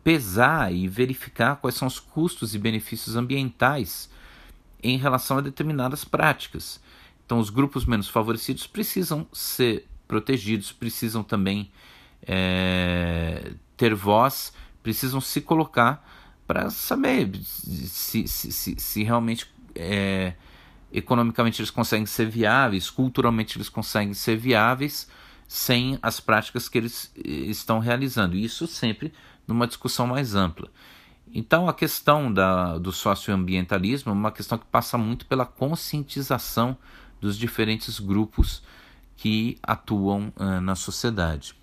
pesar 0.05 0.73
e 0.73 0.87
verificar 0.87 1.57
quais 1.57 1.75
são 1.75 1.87
os 1.87 1.99
custos 1.99 2.55
e 2.55 2.59
benefícios 2.59 3.17
ambientais 3.17 4.09
em 4.81 4.97
relação 4.97 5.37
a 5.37 5.41
determinadas 5.41 6.05
práticas. 6.05 6.79
Então, 7.25 7.39
os 7.39 7.49
grupos 7.49 7.85
menos 7.85 8.07
favorecidos 8.07 8.65
precisam 8.65 9.27
ser 9.33 9.88
protegidos, 10.09 10.71
precisam 10.71 11.21
também 11.23 11.71
é, 12.23 13.53
ter 13.77 13.93
voz, 13.93 14.51
precisam 14.81 15.21
se 15.21 15.39
colocar 15.39 16.03
para 16.47 16.71
saber 16.71 17.29
se, 17.43 18.27
se, 18.27 18.51
se, 18.51 18.75
se 18.75 19.03
realmente 19.03 19.45
é, 19.75 20.33
economicamente 20.91 21.61
eles 21.61 21.69
conseguem 21.69 22.07
ser 22.07 22.27
viáveis, 22.27 22.89
culturalmente 22.89 23.55
eles 23.55 23.69
conseguem 23.69 24.15
ser 24.15 24.35
viáveis 24.35 25.07
sem 25.47 25.99
as 26.01 26.19
práticas 26.19 26.67
que 26.67 26.79
eles 26.79 27.13
estão 27.23 27.77
realizando. 27.77 28.35
Isso 28.35 28.65
sempre 28.65 29.13
numa 29.47 29.67
discussão 29.67 30.07
mais 30.07 30.33
ampla. 30.33 30.69
Então, 31.31 31.69
a 31.69 31.73
questão 31.73 32.33
da, 32.33 32.79
do 32.79 32.91
socioambientalismo 32.91 34.09
é 34.09 34.13
uma 34.13 34.31
questão 34.31 34.57
que 34.57 34.65
passa 34.65 34.97
muito 34.97 35.27
pela 35.27 35.45
conscientização 35.45 36.75
dos 37.21 37.37
diferentes 37.37 37.99
grupos 37.99 38.63
que 39.19 39.57
atuam 39.61 40.31
uh, 40.37 40.61
na 40.61 40.75
sociedade. 40.75 41.53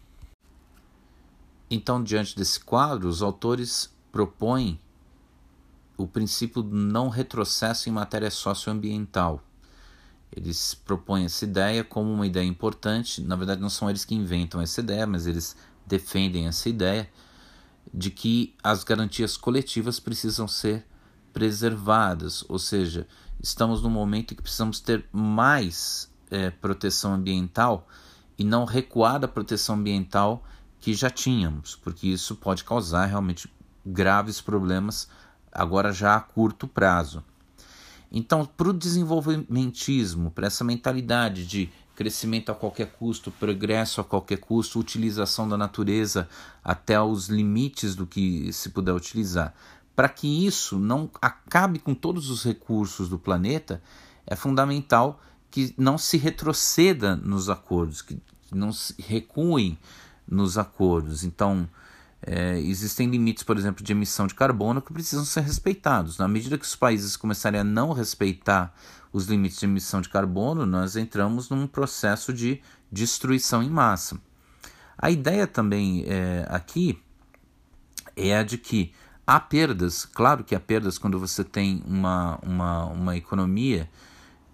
Então, 1.71 2.05
diante 2.05 2.37
desse 2.37 2.61
quadro, 2.61 3.09
os 3.09 3.23
autores 3.23 3.91
propõem 4.13 4.79
o 5.97 6.07
princípio 6.07 6.63
do 6.63 6.77
não 6.77 7.09
retrocesso 7.09 7.89
em 7.89 7.93
matéria 7.93 8.31
socioambiental. 8.31 9.43
Eles 10.31 10.75
propõem 10.75 11.25
essa 11.25 11.47
ideia 11.47 11.83
como 11.83 12.13
uma 12.13 12.27
ideia 12.27 12.45
importante. 12.45 13.23
Na 13.23 13.37
verdade, 13.37 13.63
não 13.63 13.71
são 13.71 13.89
eles 13.89 14.05
que 14.05 14.15
inventam 14.15 14.61
essa 14.61 14.81
ideia, 14.81 15.07
mas 15.07 15.27
eles 15.27 15.57
defendem 15.87 16.47
essa 16.47 16.69
ideia 16.69 17.11
de 17.93 18.11
que 18.11 18.55
as 18.63 18.85
garantias 18.85 19.35
coletivas 19.35 19.99
precisam 19.99 20.47
ser 20.47 20.85
preservadas, 21.33 22.45
ou 22.51 22.59
seja, 22.59 23.07
estamos 23.43 23.83
num 23.83 23.89
momento 23.89 24.33
em 24.33 24.37
que 24.37 24.43
precisamos 24.43 24.79
ter 24.79 25.07
mais 25.11 26.15
é, 26.31 26.51
proteção 26.51 27.15
ambiental 27.15 27.87
e 28.39 28.45
não 28.45 28.65
recuar 28.65 29.19
da 29.19 29.29
proteção 29.29 29.77
ambiental 29.77 30.45
que 30.81 30.95
já 30.95 31.11
tínhamos, 31.11 31.75
porque 31.77 32.07
isso 32.09 32.37
pode 32.37 32.65
causar 32.65 33.07
realmente 33.07 33.51
graves 33.85 34.41
problemas 34.41 35.09
agora 35.51 35.93
já 35.93 36.17
a 36.17 36.21
curto 36.21 36.69
prazo. 36.69 37.25
Então, 38.13 38.45
para 38.45 38.69
o 38.69 38.73
desenvolvimentismo, 38.73 40.31
para 40.31 40.47
essa 40.47 40.63
mentalidade 40.63 41.47
de 41.47 41.71
crescimento 41.95 42.53
a 42.53 42.55
qualquer 42.55 42.93
custo, 42.93 43.31
progresso 43.31 44.01
a 44.01 44.05
qualquer 44.05 44.37
custo, 44.37 44.79
utilização 44.79 45.49
da 45.49 45.57
natureza 45.57 46.29
até 46.63 47.01
os 47.01 47.29
limites 47.29 47.97
do 47.97 48.07
que 48.07 48.53
se 48.53 48.69
puder 48.69 48.93
utilizar, 48.93 49.55
para 49.95 50.09
que 50.09 50.47
isso 50.47 50.79
não 50.79 51.11
acabe 51.21 51.79
com 51.79 51.95
todos 51.95 52.29
os 52.29 52.45
recursos 52.45 53.09
do 53.09 53.19
planeta, 53.19 53.83
é 54.27 54.37
fundamental 54.37 55.21
que 55.57 55.73
não 55.79 55.97
se 55.97 56.19
retroceda 56.19 57.17
nos 57.17 57.49
acordos, 57.49 58.03
que 58.03 58.21
não 58.53 58.75
se 58.75 58.95
recuem 58.99 59.79
nos 60.29 60.59
acordos. 60.59 61.25
Então, 61.25 61.67
é, 62.21 62.61
existem 62.61 63.09
limites, 63.09 63.43
por 63.43 63.57
exemplo, 63.57 63.83
de 63.83 63.91
emissão 63.91 64.27
de 64.27 64.35
carbono 64.35 64.83
que 64.83 64.93
precisam 64.93 65.25
ser 65.25 65.41
respeitados. 65.41 66.19
Na 66.19 66.29
medida 66.29 66.59
que 66.59 66.67
os 66.67 66.77
países 66.77 67.17
começarem 67.17 67.59
a 67.59 67.65
não 67.65 67.95
respeitar 67.95 68.75
os 69.11 69.25
limites 69.25 69.59
de 69.59 69.65
emissão 69.65 70.03
de 70.03 70.11
carbono, 70.11 70.67
nós 70.67 70.95
entramos 70.95 71.49
num 71.49 71.67
processo 71.67 72.35
de 72.35 72.61
destruição 72.93 73.63
em 73.63 73.71
massa. 73.71 74.21
A 74.99 75.11
ideia 75.11 75.47
também 75.47 76.05
é, 76.07 76.47
aqui 76.51 77.03
é 78.15 78.37
a 78.37 78.43
de 78.43 78.59
que 78.59 78.93
há 79.27 79.41
perdas, 79.41 80.05
claro 80.05 80.45
que 80.45 80.55
há 80.55 80.61
perdas 80.61 80.99
quando 80.99 81.19
você 81.19 81.43
tem 81.43 81.83
uma, 81.87 82.39
uma, 82.43 82.85
uma 82.89 83.17
economia 83.17 83.89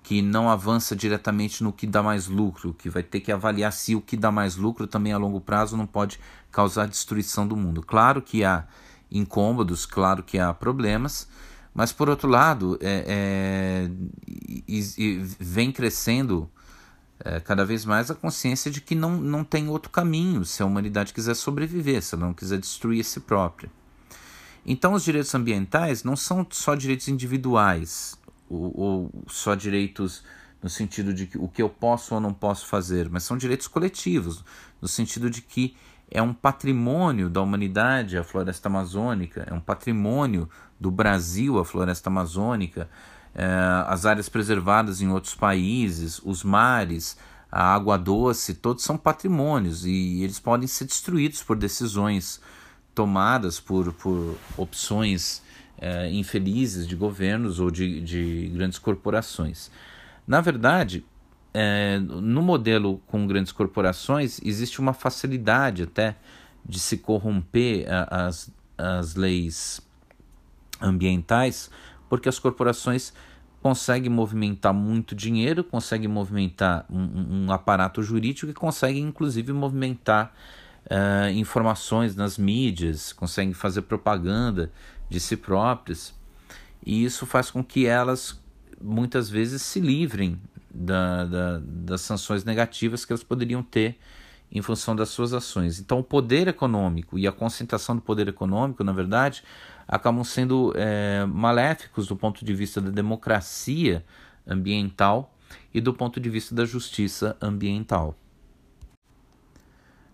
que 0.02 0.20
não 0.20 0.50
avança 0.50 0.96
diretamente 0.96 1.62
no 1.62 1.72
que 1.72 1.86
dá 1.86 2.02
mais 2.02 2.26
lucro, 2.26 2.74
que 2.74 2.90
vai 2.90 3.02
ter 3.02 3.20
que 3.20 3.30
avaliar 3.30 3.72
se 3.72 3.94
o 3.94 4.00
que 4.00 4.16
dá 4.16 4.32
mais 4.32 4.56
lucro 4.56 4.86
também 4.86 5.12
a 5.12 5.18
longo 5.18 5.40
prazo 5.40 5.76
não 5.76 5.86
pode 5.86 6.18
causar 6.50 6.88
destruição 6.88 7.46
do 7.46 7.56
mundo. 7.56 7.82
Claro 7.82 8.20
que 8.20 8.44
há 8.44 8.66
incômodos, 9.10 9.86
claro 9.86 10.22
que 10.22 10.38
há 10.38 10.52
problemas, 10.52 11.28
mas 11.72 11.92
por 11.92 12.08
outro 12.08 12.28
lado, 12.28 12.78
é, 12.80 13.04
é, 13.06 13.90
e, 14.66 14.80
e 14.98 15.18
vem 15.38 15.70
crescendo 15.70 16.50
é, 17.24 17.38
cada 17.38 17.64
vez 17.64 17.84
mais 17.84 18.10
a 18.10 18.14
consciência 18.14 18.70
de 18.70 18.80
que 18.80 18.94
não, 18.94 19.16
não 19.16 19.44
tem 19.44 19.68
outro 19.68 19.90
caminho 19.90 20.44
se 20.44 20.62
a 20.62 20.66
humanidade 20.66 21.14
quiser 21.14 21.34
sobreviver, 21.34 22.02
se 22.02 22.14
ela 22.14 22.26
não 22.26 22.34
quiser 22.34 22.58
destruir 22.58 23.00
a 23.00 23.04
si 23.04 23.20
própria. 23.20 23.70
Então, 24.66 24.92
os 24.92 25.04
direitos 25.04 25.34
ambientais 25.34 26.04
não 26.04 26.16
são 26.16 26.46
só 26.50 26.74
direitos 26.74 27.08
individuais, 27.08 28.16
ou, 28.52 28.72
ou 28.74 29.24
só 29.26 29.54
direitos 29.54 30.22
no 30.62 30.68
sentido 30.70 31.12
de 31.12 31.26
que, 31.26 31.38
o 31.38 31.48
que 31.48 31.60
eu 31.60 31.68
posso 31.68 32.14
ou 32.14 32.20
não 32.20 32.32
posso 32.32 32.66
fazer, 32.66 33.10
mas 33.10 33.24
são 33.24 33.36
direitos 33.36 33.66
coletivos, 33.66 34.44
no 34.80 34.86
sentido 34.86 35.28
de 35.28 35.42
que 35.42 35.76
é 36.10 36.22
um 36.22 36.32
patrimônio 36.32 37.28
da 37.28 37.40
humanidade 37.40 38.16
a 38.16 38.22
floresta 38.22 38.68
amazônica, 38.68 39.44
é 39.50 39.52
um 39.52 39.60
patrimônio 39.60 40.48
do 40.78 40.90
Brasil 40.90 41.58
a 41.58 41.64
floresta 41.64 42.10
amazônica, 42.10 42.88
é, 43.34 43.46
as 43.86 44.06
áreas 44.06 44.28
preservadas 44.28 45.00
em 45.00 45.08
outros 45.08 45.34
países, 45.34 46.20
os 46.22 46.44
mares, 46.44 47.16
a 47.50 47.74
água 47.74 47.98
doce, 47.98 48.54
todos 48.54 48.84
são 48.84 48.96
patrimônios 48.96 49.84
e 49.84 50.22
eles 50.22 50.38
podem 50.38 50.68
ser 50.68 50.84
destruídos 50.84 51.42
por 51.42 51.56
decisões 51.56 52.40
tomadas 52.94 53.58
por, 53.58 53.92
por 53.94 54.36
opções 54.56 55.42
é, 55.82 56.08
infelizes 56.12 56.86
de 56.86 56.94
governos 56.94 57.58
ou 57.58 57.68
de, 57.68 58.00
de 58.00 58.48
grandes 58.54 58.78
corporações. 58.78 59.68
Na 60.24 60.40
verdade, 60.40 61.04
é, 61.52 61.98
no 61.98 62.40
modelo 62.40 63.02
com 63.08 63.26
grandes 63.26 63.50
corporações, 63.50 64.40
existe 64.44 64.78
uma 64.78 64.92
facilidade 64.92 65.82
até 65.82 66.14
de 66.64 66.78
se 66.78 66.98
corromper 66.98 67.84
a, 67.92 68.26
as, 68.26 68.54
as 68.78 69.16
leis 69.16 69.80
ambientais, 70.80 71.68
porque 72.08 72.28
as 72.28 72.38
corporações 72.38 73.12
consegue 73.60 74.08
movimentar 74.08 74.72
muito 74.72 75.16
dinheiro, 75.16 75.64
consegue 75.64 76.06
movimentar 76.06 76.86
um, 76.88 77.46
um 77.46 77.52
aparato 77.52 78.04
jurídico 78.04 78.52
e 78.52 78.54
consegue 78.54 79.00
inclusive 79.00 79.52
movimentar 79.52 80.32
uh, 80.86 81.30
informações 81.32 82.14
nas 82.14 82.38
mídias, 82.38 83.12
consegue 83.12 83.52
fazer 83.52 83.82
propaganda 83.82 84.70
de 85.12 85.20
si 85.20 85.36
próprias. 85.36 86.14
E 86.84 87.04
isso 87.04 87.26
faz 87.26 87.50
com 87.50 87.62
que 87.62 87.86
elas 87.86 88.40
muitas 88.80 89.30
vezes 89.30 89.62
se 89.62 89.78
livrem 89.78 90.40
da, 90.74 91.24
da, 91.24 91.60
das 91.62 92.00
sanções 92.00 92.44
negativas 92.44 93.04
que 93.04 93.12
elas 93.12 93.22
poderiam 93.22 93.62
ter 93.62 93.98
em 94.50 94.60
função 94.60 94.96
das 94.96 95.10
suas 95.10 95.32
ações. 95.32 95.78
Então, 95.78 95.98
o 95.98 96.04
poder 96.04 96.48
econômico 96.48 97.18
e 97.18 97.26
a 97.26 97.32
concentração 97.32 97.94
do 97.96 98.02
poder 98.02 98.28
econômico, 98.28 98.82
na 98.82 98.92
verdade, 98.92 99.42
acabam 99.86 100.24
sendo 100.24 100.72
é, 100.76 101.24
maléficos 101.26 102.06
do 102.06 102.16
ponto 102.16 102.44
de 102.44 102.54
vista 102.54 102.80
da 102.80 102.90
democracia 102.90 104.04
ambiental 104.46 105.34
e 105.72 105.80
do 105.80 105.94
ponto 105.94 106.18
de 106.18 106.28
vista 106.28 106.54
da 106.54 106.64
justiça 106.64 107.36
ambiental. 107.40 108.16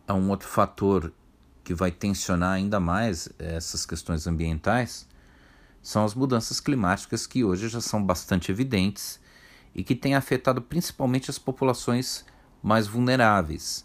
Há 0.07 0.14
um 0.14 0.31
outro 0.31 0.49
fator 0.49 1.12
que 1.69 1.75
vai 1.75 1.91
tensionar 1.91 2.53
ainda 2.53 2.81
mais 2.81 3.29
essas 3.39 3.85
questões 3.85 4.27
ambientais 4.27 5.07
são 5.83 6.03
as 6.03 6.15
mudanças 6.15 6.61
climáticas 6.61 7.27
que 7.27 7.45
hoje 7.45 7.69
já 7.69 7.79
são 7.79 8.03
bastante 8.03 8.51
evidentes 8.51 9.21
e 9.75 9.85
que 9.85 9.95
têm 9.95 10.15
afetado 10.15 10.63
principalmente 10.63 11.31
as 11.31 11.39
populações 11.39 12.25
mais 12.63 12.87
vulneráveis. 12.87 13.85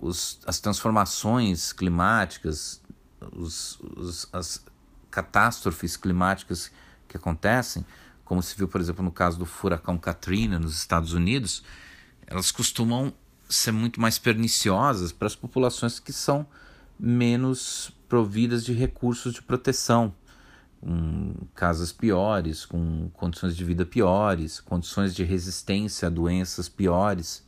Os, 0.00 0.40
as 0.46 0.58
transformações 0.58 1.70
climáticas, 1.70 2.80
os, 3.30 3.78
os, 3.94 4.26
as 4.32 4.64
catástrofes 5.10 5.98
climáticas 5.98 6.70
que 7.06 7.18
acontecem, 7.18 7.84
como 8.24 8.42
se 8.42 8.56
viu, 8.56 8.66
por 8.66 8.80
exemplo, 8.80 9.04
no 9.04 9.12
caso 9.12 9.38
do 9.38 9.44
furacão 9.44 9.98
Katrina 9.98 10.58
nos 10.58 10.78
Estados 10.78 11.12
Unidos, 11.12 11.62
elas 12.26 12.50
costumam 12.50 13.12
ser 13.50 13.70
muito 13.70 14.00
mais 14.00 14.18
perniciosas 14.18 15.12
para 15.12 15.26
as 15.26 15.36
populações 15.36 16.00
que 16.00 16.10
são 16.10 16.46
menos 16.98 17.92
providas 18.08 18.64
de 18.64 18.72
recursos 18.72 19.32
de 19.32 19.42
proteção, 19.42 20.14
com 20.80 21.34
casas 21.54 21.92
piores, 21.92 22.66
com 22.66 23.08
condições 23.14 23.56
de 23.56 23.64
vida 23.64 23.86
piores, 23.86 24.60
condições 24.60 25.14
de 25.14 25.22
resistência 25.22 26.08
a 26.08 26.10
doenças 26.10 26.68
piores. 26.68 27.44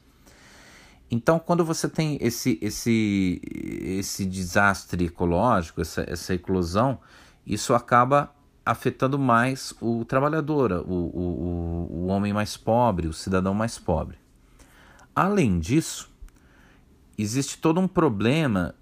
Então, 1.11 1.39
quando 1.39 1.65
você 1.65 1.89
tem 1.89 2.17
esse, 2.21 2.59
esse, 2.63 3.41
esse 3.45 4.25
desastre 4.25 5.07
ecológico, 5.07 5.81
essa, 5.81 6.05
essa 6.09 6.35
eclosão, 6.35 6.99
isso 7.47 7.75
acaba 7.75 8.33
afetando 8.65 9.19
mais 9.19 9.75
o 9.81 10.05
trabalhador, 10.05 10.73
o, 10.73 10.93
o, 10.93 11.89
o, 11.91 12.07
homem 12.07 12.33
mais 12.33 12.57
pobre, 12.57 13.07
o 13.07 13.13
cidadão 13.13 13.53
mais 13.53 13.79
pobre. 13.79 14.17
Além 15.15 15.59
disso, 15.59 16.11
existe 17.19 17.59
todo 17.59 17.79
um 17.79 17.87
problema 17.87 18.75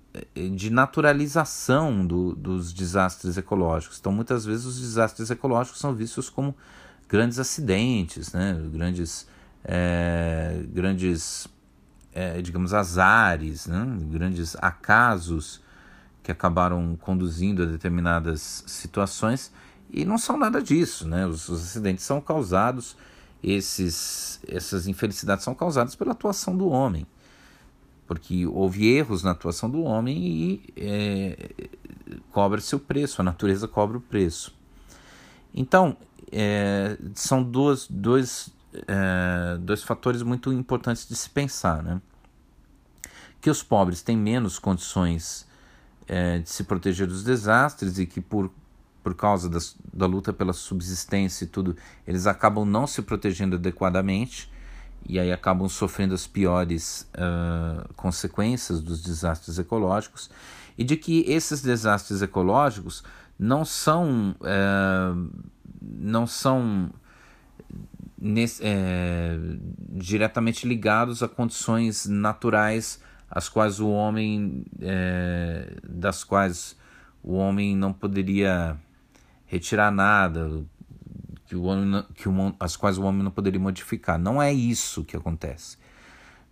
de 0.55 0.71
naturalização 0.71 2.07
do, 2.07 2.35
dos 2.35 2.73
desastres 2.73 3.37
ecológicos. 3.37 3.99
Então, 3.99 4.13
muitas 4.13 4.45
vezes, 4.45 4.67
os 4.67 4.81
desastres 4.81 5.31
ecológicos 5.31 5.81
são 5.81 5.95
vistos 5.95 6.29
como 6.29 6.55
grandes 7.09 7.39
acidentes, 7.39 8.33
né? 8.33 8.61
grandes, 8.73 9.27
é, 9.65 10.63
grandes 10.69 11.49
é, 12.13 12.43
digamos, 12.43 12.75
azares, 12.75 13.67
né? 13.67 13.87
grandes 14.11 14.55
acasos 14.61 15.63
que 16.23 16.31
acabaram 16.31 16.97
conduzindo 17.01 17.63
a 17.63 17.67
determinadas 17.67 18.65
situações 18.67 19.53
e 19.91 20.05
não 20.05 20.17
são 20.17 20.37
nada 20.39 20.63
disso, 20.63 21.07
né? 21.07 21.27
Os, 21.27 21.49
os, 21.49 21.63
acidentes 21.63 22.05
são 22.05 22.21
causados, 22.21 22.97
esses, 23.43 24.41
essas 24.47 24.87
infelicidades 24.87 25.45
são 25.45 25.55
causadas 25.55 25.95
pela 25.95 26.13
atuação 26.13 26.57
do 26.57 26.69
homem, 26.69 27.07
porque 28.13 28.47
houve 28.47 28.87
erros 28.89 29.23
na 29.23 29.31
atuação 29.31 29.71
do 29.71 29.83
homem 29.85 30.19
e 30.19 30.73
é, 30.77 31.51
cobra-se 32.31 32.77
o 32.77 32.79
preço, 32.79 33.23
a 33.23 33.25
natureza 33.25 33.67
cobra 33.67 33.97
o 33.97 34.01
preço. 34.03 34.55
Então, 35.55 35.97
é, 36.31 36.99
são 37.15 37.43
duas, 37.43 37.87
dois, 37.89 38.51
é, 38.87 39.57
dois 39.59 39.83
fatores 39.83 40.23
muito 40.23 40.53
importantes 40.53 41.09
de 41.09 41.17
se 41.17 41.31
pensar, 41.31 41.83
né? 41.83 42.03
Que 43.41 43.49
os 43.49 43.63
pobres 43.63 44.03
têm 44.03 44.17
menos 44.17 44.59
condições 44.59 45.47
é, 46.07 46.39
de 46.39 46.51
se 46.51 46.65
proteger 46.65 47.07
dos 47.07 47.25
desastres 47.25 47.99
e 47.99 48.05
que 48.05 48.21
por, 48.21 48.53
por 49.03 49.15
causa 49.15 49.49
das, 49.49 49.75
da 49.91 50.05
luta 50.05 50.35
pela 50.35 50.53
subsistência 50.53 51.45
e 51.45 51.49
tudo, 51.49 51.79
eles 52.07 52.27
acabam 52.27 52.67
não 52.67 52.87
se 52.87 53.01
protegendo 53.01 53.57
adequadamente 53.57 54.52
e 55.09 55.19
aí 55.19 55.33
acabam 55.33 55.69
sofrendo 55.69 56.15
as 56.15 56.27
piores 56.27 57.09
uh, 57.15 57.93
consequências 57.95 58.81
dos 58.81 59.03
desastres 59.03 59.59
ecológicos. 59.59 60.31
E 60.77 60.85
de 60.85 60.97
que 60.97 61.25
esses 61.29 61.61
desastres 61.61 62.23
ecológicos 62.23 63.03
não 63.39 63.65
são 63.65 64.35
uh, 64.41 65.31
não 65.81 66.27
são 66.27 66.91
nesse, 68.17 68.63
é, 68.65 69.37
diretamente 69.91 70.67
ligados 70.67 71.23
a 71.23 71.29
condições 71.29 72.07
naturais 72.07 73.03
as 73.29 73.49
quais 73.49 73.81
o 73.81 73.89
homem 73.89 74.65
é, 74.81 75.77
das 75.83 76.23
quais 76.23 76.77
o 77.23 77.35
homem 77.35 77.77
não 77.77 77.93
poderia 77.93 78.77
retirar 79.47 79.91
nada 79.91 80.65
que 81.53 81.57
o 81.57 81.65
homem, 81.65 82.03
que 82.15 82.27
o, 82.31 82.55
as 82.59 82.79
quais 82.79 82.97
o 82.97 83.03
homem 83.03 83.23
não 83.23 83.31
poderia 83.31 83.61
modificar. 83.61 84.19
Não 84.19 84.41
é 84.41 84.51
isso 84.51 85.05
que 85.05 85.15
acontece. 85.15 85.77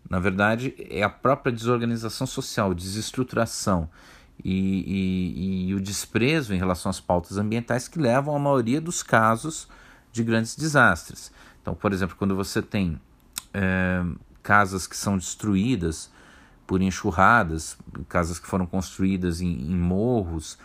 Na 0.09 0.19
verdade 0.19 0.75
é 0.91 1.03
a 1.03 1.09
própria 1.09 1.51
desorganização 1.51 2.27
social 2.27 2.75
desestruturação 2.75 3.89
e, 4.45 4.53
e, 4.55 5.69
e 5.69 5.75
o 5.75 5.81
desprezo 5.81 6.53
em 6.53 6.59
relação 6.59 6.91
às 6.91 7.01
pautas 7.01 7.39
ambientais 7.39 7.89
que 7.89 7.99
levam 7.99 8.37
a 8.37 8.39
maioria 8.39 8.79
dos 8.79 9.03
casos 9.03 9.67
de 10.13 10.23
grandes 10.23 10.55
desastres. 10.55 11.33
Então 11.63 11.75
por 11.75 11.95
exemplo 11.95 12.15
quando 12.19 12.37
você 12.37 12.61
tem 12.61 13.01
é, 13.55 14.05
casas 14.43 14.87
que 14.87 14.97
são 14.97 15.17
destruídas 15.17 16.11
por 16.67 16.83
enxurradas, 16.83 17.79
casas 18.07 18.39
que 18.39 18.47
foram 18.47 18.67
construídas 18.67 19.41
em, 19.41 19.51
em 19.51 19.77
morros, 19.77 20.59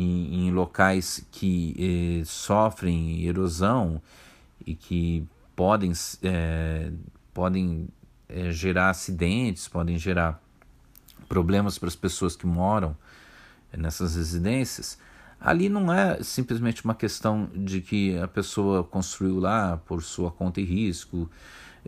em, 0.00 0.46
em, 0.46 0.50
locais 0.50 1.24
que 1.30 2.20
eh, 2.20 2.24
sofrem 2.24 3.24
erosão 3.24 4.00
e 4.66 4.74
que 4.74 5.26
podem, 5.54 5.92
eh, 6.22 6.90
podem 7.32 7.88
eh, 8.28 8.50
gerar 8.52 8.90
acidentes, 8.90 9.68
podem 9.68 9.98
gerar 9.98 10.40
problemas 11.28 11.78
para 11.78 11.88
as 11.88 11.96
pessoas 11.96 12.36
que 12.36 12.46
moram 12.46 12.96
nessas 13.76 14.16
residências. 14.16 14.98
Ali 15.40 15.68
não 15.68 15.92
é 15.92 16.22
simplesmente 16.22 16.84
uma 16.84 16.94
questão 16.94 17.48
de 17.54 17.80
que 17.80 18.18
a 18.18 18.28
pessoa 18.28 18.82
construiu 18.82 19.38
lá 19.38 19.76
por 19.76 20.02
sua 20.02 20.30
conta 20.30 20.60
e 20.60 20.64
risco. 20.64 21.30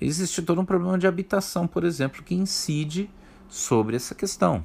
Existe 0.01 0.43
todo 0.43 0.61
um 0.61 0.65
problema 0.65 0.99
de 0.99 1.07
habitação, 1.07 1.67
por 1.67 1.85
exemplo, 1.85 2.23
que 2.23 2.35
incide 2.35 3.11
sobre 3.49 3.97
essa 3.97 4.15
questão. 4.15 4.65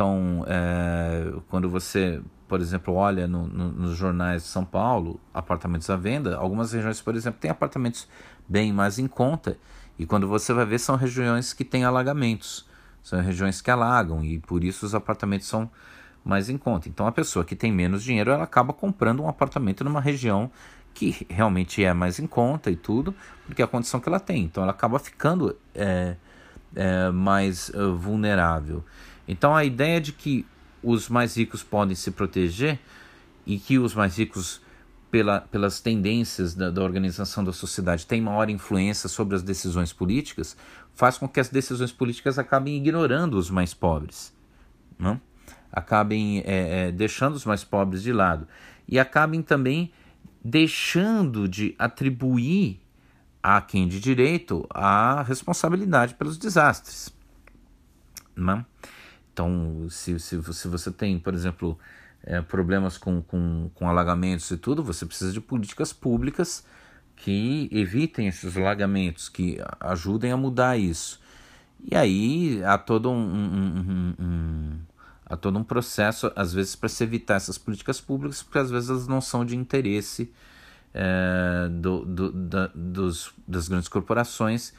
Então, 0.00 0.46
é, 0.48 1.30
quando 1.50 1.68
você, 1.68 2.22
por 2.48 2.58
exemplo, 2.58 2.94
olha 2.94 3.28
no, 3.28 3.46
no, 3.46 3.70
nos 3.70 3.98
jornais 3.98 4.44
de 4.44 4.48
São 4.48 4.64
Paulo, 4.64 5.20
apartamentos 5.34 5.90
à 5.90 5.96
venda, 5.96 6.38
algumas 6.38 6.72
regiões, 6.72 7.02
por 7.02 7.14
exemplo, 7.14 7.38
têm 7.38 7.50
apartamentos 7.50 8.08
bem 8.48 8.72
mais 8.72 8.98
em 8.98 9.06
conta, 9.06 9.58
e 9.98 10.06
quando 10.06 10.26
você 10.26 10.54
vai 10.54 10.64
ver, 10.64 10.78
são 10.78 10.96
regiões 10.96 11.52
que 11.52 11.66
têm 11.66 11.84
alagamentos, 11.84 12.66
são 13.02 13.20
regiões 13.20 13.60
que 13.60 13.70
alagam, 13.70 14.24
e 14.24 14.38
por 14.38 14.64
isso 14.64 14.86
os 14.86 14.94
apartamentos 14.94 15.46
são 15.46 15.70
mais 16.24 16.48
em 16.48 16.56
conta. 16.56 16.88
Então, 16.88 17.06
a 17.06 17.12
pessoa 17.12 17.44
que 17.44 17.54
tem 17.54 17.70
menos 17.70 18.02
dinheiro, 18.02 18.30
ela 18.30 18.44
acaba 18.44 18.72
comprando 18.72 19.22
um 19.22 19.28
apartamento 19.28 19.84
numa 19.84 20.00
região 20.00 20.50
que 20.94 21.26
realmente 21.28 21.84
é 21.84 21.92
mais 21.92 22.18
em 22.18 22.26
conta 22.26 22.70
e 22.70 22.76
tudo, 22.76 23.14
porque 23.44 23.60
é 23.60 23.66
a 23.66 23.68
condição 23.68 24.00
que 24.00 24.08
ela 24.08 24.18
tem. 24.18 24.44
Então, 24.44 24.62
ela 24.62 24.72
acaba 24.72 24.98
ficando. 24.98 25.54
É, 25.74 26.16
é, 26.74 27.10
mais 27.10 27.68
uh, 27.70 27.96
vulnerável. 27.96 28.84
Então 29.30 29.54
a 29.54 29.64
ideia 29.64 30.00
de 30.00 30.12
que 30.12 30.44
os 30.82 31.08
mais 31.08 31.36
ricos 31.36 31.62
podem 31.62 31.94
se 31.94 32.10
proteger 32.10 32.80
e 33.46 33.60
que 33.60 33.78
os 33.78 33.94
mais 33.94 34.18
ricos, 34.18 34.60
pela, 35.08 35.40
pelas 35.40 35.78
tendências 35.80 36.52
da, 36.52 36.68
da 36.68 36.82
organização 36.82 37.44
da 37.44 37.52
sociedade, 37.52 38.06
têm 38.06 38.20
maior 38.20 38.50
influência 38.50 39.08
sobre 39.08 39.36
as 39.36 39.42
decisões 39.44 39.92
políticas, 39.92 40.56
faz 40.94 41.16
com 41.16 41.28
que 41.28 41.38
as 41.38 41.48
decisões 41.48 41.92
políticas 41.92 42.40
acabem 42.40 42.76
ignorando 42.76 43.34
os 43.34 43.48
mais 43.50 43.72
pobres, 43.72 44.34
não? 44.98 45.20
acabem 45.72 46.40
é, 46.40 46.88
é, 46.88 46.92
deixando 46.92 47.34
os 47.34 47.44
mais 47.44 47.62
pobres 47.62 48.02
de 48.02 48.12
lado 48.12 48.48
e 48.88 48.98
acabem 48.98 49.42
também 49.42 49.92
deixando 50.44 51.48
de 51.48 51.72
atribuir 51.78 52.80
a 53.40 53.60
quem 53.60 53.86
de 53.86 54.00
direito 54.00 54.66
a 54.70 55.22
responsabilidade 55.22 56.14
pelos 56.14 56.36
desastres. 56.36 57.14
Né? 58.34 58.64
Então, 59.32 59.86
se, 59.90 60.18
se, 60.18 60.42
se 60.52 60.68
você 60.68 60.90
tem, 60.90 61.18
por 61.18 61.34
exemplo, 61.34 61.78
é, 62.22 62.40
problemas 62.40 62.98
com, 62.98 63.22
com, 63.22 63.70
com 63.74 63.88
alagamentos 63.88 64.50
e 64.50 64.56
tudo, 64.56 64.82
você 64.82 65.06
precisa 65.06 65.32
de 65.32 65.40
políticas 65.40 65.92
públicas 65.92 66.64
que 67.16 67.68
evitem 67.72 68.28
esses 68.28 68.56
alagamentos, 68.56 69.28
que 69.28 69.58
ajudem 69.80 70.32
a 70.32 70.36
mudar 70.36 70.76
isso. 70.78 71.20
E 71.90 71.94
aí 71.96 72.62
há 72.64 72.76
todo 72.78 73.10
um, 73.10 73.14
um, 73.14 74.14
um, 74.18 74.24
um 74.24 74.78
há 75.24 75.36
todo 75.36 75.58
um 75.58 75.64
processo, 75.64 76.32
às 76.34 76.52
vezes, 76.52 76.74
para 76.74 76.88
se 76.88 77.04
evitar 77.04 77.36
essas 77.36 77.56
políticas 77.56 78.00
públicas, 78.00 78.42
porque 78.42 78.58
às 78.58 78.70
vezes 78.70 78.90
elas 78.90 79.06
não 79.06 79.20
são 79.20 79.44
de 79.44 79.56
interesse 79.56 80.32
é, 80.92 81.68
do, 81.70 82.04
do, 82.04 82.32
da, 82.32 82.66
dos, 82.74 83.32
das 83.46 83.68
grandes 83.68 83.88
corporações 83.88 84.74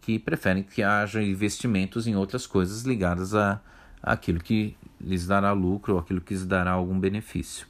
que 0.00 0.18
preferem 0.18 0.62
que 0.62 0.82
haja 0.82 1.22
investimentos 1.22 2.06
em 2.06 2.14
outras 2.14 2.46
coisas 2.46 2.82
ligadas 2.82 3.34
a, 3.34 3.52
a 3.52 3.60
aquilo 4.04 4.38
que 4.38 4.76
lhes 5.00 5.26
dará 5.26 5.52
lucro 5.52 5.94
ou 5.94 5.98
aquilo 5.98 6.20
que 6.20 6.34
lhes 6.34 6.44
dará 6.44 6.72
algum 6.72 7.00
benefício. 7.00 7.66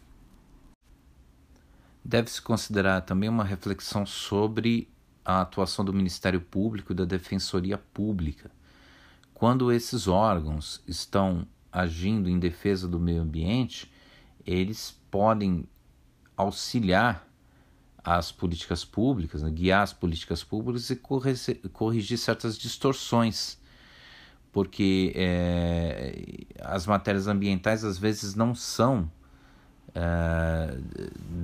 Deve-se 2.04 2.42
considerar 2.42 3.02
também 3.02 3.28
uma 3.28 3.44
reflexão 3.44 4.04
sobre 4.04 4.88
a 5.24 5.40
atuação 5.40 5.84
do 5.84 5.92
Ministério 5.92 6.40
Público 6.40 6.92
e 6.92 6.94
da 6.94 7.04
Defensoria 7.04 7.78
Pública. 7.78 8.50
Quando 9.32 9.72
esses 9.72 10.06
órgãos 10.06 10.82
estão 10.86 11.46
agindo 11.72 12.28
em 12.28 12.38
defesa 12.38 12.86
do 12.86 13.00
meio 13.00 13.22
ambiente, 13.22 13.90
eles 14.44 15.00
podem 15.10 15.66
auxiliar 16.36 17.26
as 18.02 18.30
políticas 18.30 18.84
públicas, 18.84 19.42
né, 19.42 19.50
guiar 19.50 19.82
as 19.82 19.92
políticas 19.92 20.44
públicas 20.44 20.90
e 20.90 20.96
corrigir 21.72 22.18
certas 22.18 22.58
distorções, 22.58 23.56
porque 24.54 25.12
é, 25.16 26.46
as 26.60 26.86
matérias 26.86 27.26
ambientais 27.26 27.84
às 27.84 27.98
vezes 27.98 28.36
não 28.36 28.54
são 28.54 29.10
é, 29.92 30.78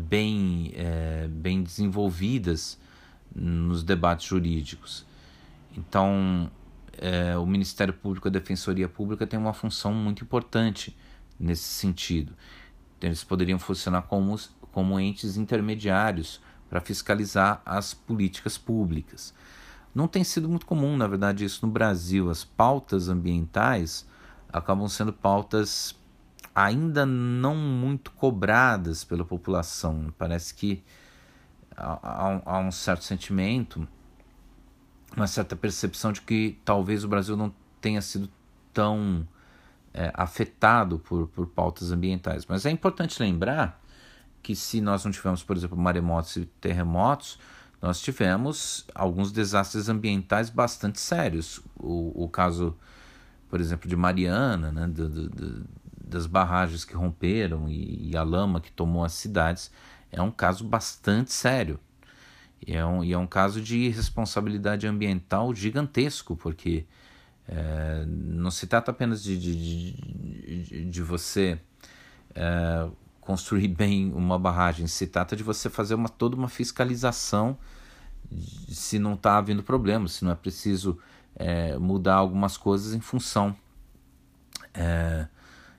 bem, 0.09 0.71
é, 0.77 1.27
bem 1.27 1.61
desenvolvidas 1.61 2.79
nos 3.35 3.83
debates 3.83 4.29
jurídicos. 4.29 5.05
Então, 5.77 6.49
é, 6.99 7.37
o 7.37 7.45
Ministério 7.45 7.93
Público 7.93 8.29
e 8.29 8.31
a 8.31 8.33
Defensoria 8.33 8.89
Pública 8.89 9.27
tem 9.27 9.41
uma 9.41 9.53
função 9.53 9.93
muito 9.93 10.23
importante 10.23 10.97
nesse 11.39 11.65
sentido. 11.65 12.33
Eles 13.03 13.25
poderiam 13.25 13.59
funcionar 13.59 14.03
como, 14.03 14.39
como 14.71 15.01
entes 15.01 15.37
intermediários 15.37 16.41
para 16.69 16.81
fiscalizar 16.81 17.61
as 17.67 17.93
políticas 17.93 18.57
públicas. 18.57 19.35
Não 19.95 20.07
tem 20.07 20.23
sido 20.23 20.49
muito 20.49 20.67
comum, 20.67 20.97
na 20.97 21.07
verdade, 21.07 21.45
isso 21.45 21.67
no 21.67 21.73
Brasil. 21.73 22.31
As 22.31 22.45
pautas 22.45 23.09
ambientais 23.09 24.07
acabam 24.53 24.89
sendo 24.89 25.13
pautas 25.13 25.95
ainda 26.55 27.07
não 27.07 27.55
muito 27.55 28.11
cobradas 28.13 29.05
pela 29.05 29.25
população. 29.25 30.13
Parece 30.19 30.55
que 30.55 30.83
há, 31.77 32.41
há 32.45 32.59
um 32.59 32.71
certo 32.71 33.05
sentimento, 33.05 33.87
uma 35.17 35.27
certa 35.27 35.57
percepção 35.57 36.13
de 36.13 36.21
que 36.21 36.59
talvez 36.65 37.05
o 37.05 37.09
Brasil 37.09 37.37
não 37.37 37.53
tenha 37.81 38.01
sido 38.01 38.29
tão 38.73 39.27
é, 39.93 40.13
afetado 40.15 40.99
por, 40.99 41.27
por 41.29 41.47
pautas 41.47 41.91
ambientais. 41.91 42.47
Mas 42.47 42.67
é 42.67 42.71
importante 42.71 43.21
lembrar 43.21 43.81
que 44.43 44.55
se 44.55 44.81
nós 44.81 45.05
não 45.05 45.13
tivermos, 45.13 45.43
por 45.43 45.57
exemplo, 45.57 45.77
maremotos 45.77 46.37
e 46.37 46.47
terremotos, 46.61 47.39
nós 47.81 48.01
tivemos 48.01 48.87
alguns 48.95 49.33
desastres 49.33 49.89
ambientais 49.89 50.51
bastante 50.51 51.01
sérios. 51.01 51.61
O, 51.77 52.25
o 52.25 52.29
caso, 52.29 52.77
por 53.49 53.61
exemplo, 53.61 53.89
de 53.89 53.97
Mariana, 53.97 54.71
né, 54.71 54.87
do, 54.87 55.09
do, 55.09 55.67
das 55.99 56.27
barragens 56.27 56.85
que 56.85 56.95
romperam 56.95 57.69
e, 57.69 58.11
e, 58.11 58.17
a 58.17 58.23
lama 58.23 58.61
que 58.61 58.71
tomou 58.71 59.05
as 59.05 59.13
cidades, 59.13 59.71
é 60.13 60.21
um 60.21 60.31
caso 60.31 60.65
bastante 60.65 61.33
sério. 61.33 61.79
E 62.67 62.75
é 62.75 62.85
um, 62.85 63.03
e 63.03 63.13
é 63.13 63.19
um 63.19 63.27
caso 63.27 63.61
de 63.63 63.89
responsabilidade 63.89 64.87
ambiental 64.87 65.55
gigantesco, 65.55 66.37
porque 66.37 66.85
é, 67.49 68.05
não 68.07 68.51
se 68.51 68.67
trata 68.67 68.91
apenas 68.91 69.23
de, 69.23 69.39
de, 69.39 69.93
de, 70.63 70.85
de 70.85 71.03
você 71.03 71.59
é, 72.35 72.89
construir 73.31 73.69
bem 73.69 74.13
uma 74.13 74.37
barragem, 74.37 74.89
se 74.89 75.07
trata 75.07 75.37
de 75.37 75.45
você 75.45 75.71
fazer 75.71 75.95
uma, 75.95 76.09
toda 76.09 76.35
uma 76.35 76.49
fiscalização 76.49 77.57
se 78.69 78.99
não 78.99 79.15
está 79.15 79.39
havendo 79.39 79.63
problema, 79.63 80.09
se 80.09 80.25
não 80.25 80.33
é 80.33 80.35
preciso 80.35 80.99
é, 81.37 81.79
mudar 81.79 82.17
algumas 82.17 82.57
coisas 82.57 82.93
em 82.93 83.01
função 83.01 83.57
é, 84.75 85.29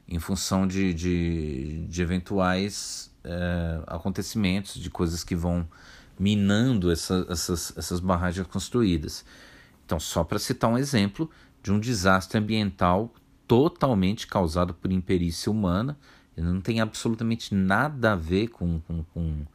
em 0.08 0.18
função 0.18 0.66
de, 0.66 0.94
de, 0.94 1.86
de 1.90 2.02
eventuais 2.02 3.14
é, 3.22 3.84
acontecimentos, 3.86 4.76
de 4.76 4.90
coisas 4.90 5.22
que 5.22 5.36
vão 5.36 5.68
minando 6.18 6.90
essa, 6.90 7.26
essas, 7.30 7.74
essas 7.78 8.00
barragens 8.00 8.48
construídas. 8.48 9.26
Então, 9.86 10.00
só 10.00 10.24
para 10.24 10.40
citar 10.40 10.70
um 10.70 10.78
exemplo 10.78 11.30
de 11.62 11.70
um 11.70 11.82
desastre 11.82 12.38
ambiental 12.38 13.14
totalmente 13.46 14.26
causado 14.26 14.74
por 14.74 14.90
imperícia 14.90 15.52
humana, 15.52 15.98
não 16.38 16.62
tem 16.62 16.80
absolutamente 16.80 17.54
nada 17.54 18.14
a 18.14 18.16
ver 18.16 18.48
com, 18.48 18.80
com, 18.82 19.04
com, 19.14 19.46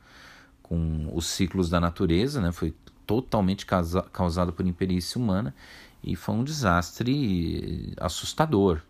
com 0.62 1.10
os 1.12 1.26
ciclos 1.26 1.70
da 1.70 1.80
natureza, 1.80 2.40
né? 2.40 2.52
foi 2.52 2.74
totalmente 3.06 3.64
causa, 3.64 4.02
causado 4.02 4.52
por 4.52 4.66
imperícia 4.66 5.20
humana 5.20 5.54
e 6.02 6.14
foi 6.16 6.34
um 6.34 6.44
desastre 6.44 7.94
assustador. 7.98 8.80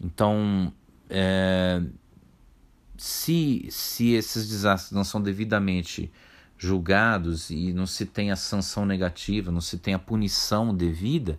Então, 0.00 0.72
é, 1.08 1.82
se, 2.96 3.66
se 3.70 4.12
esses 4.12 4.48
desastres 4.48 4.92
não 4.92 5.04
são 5.04 5.22
devidamente 5.22 6.10
julgados 6.58 7.50
e 7.50 7.72
não 7.72 7.86
se 7.86 8.04
tem 8.04 8.30
a 8.30 8.36
sanção 8.36 8.84
negativa, 8.84 9.50
não 9.50 9.60
se 9.60 9.78
tem 9.78 9.94
a 9.94 9.98
punição 9.98 10.74
devida, 10.74 11.38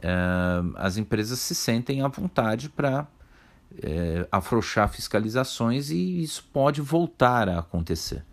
é, 0.00 0.10
as 0.76 0.96
empresas 0.96 1.38
se 1.38 1.54
sentem 1.54 2.00
à 2.02 2.08
vontade 2.08 2.68
para 2.68 3.06
é, 3.82 4.26
afrouxar 4.30 4.88
fiscalizações 4.88 5.90
e 5.90 6.22
isso 6.22 6.48
pode 6.52 6.80
voltar 6.80 7.48
a 7.48 7.58
acontecer. 7.58 8.24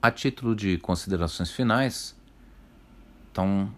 A 0.00 0.10
título 0.10 0.54
de 0.54 0.76
considerações 0.78 1.50
finais, 1.50 2.14
então, 3.30 3.72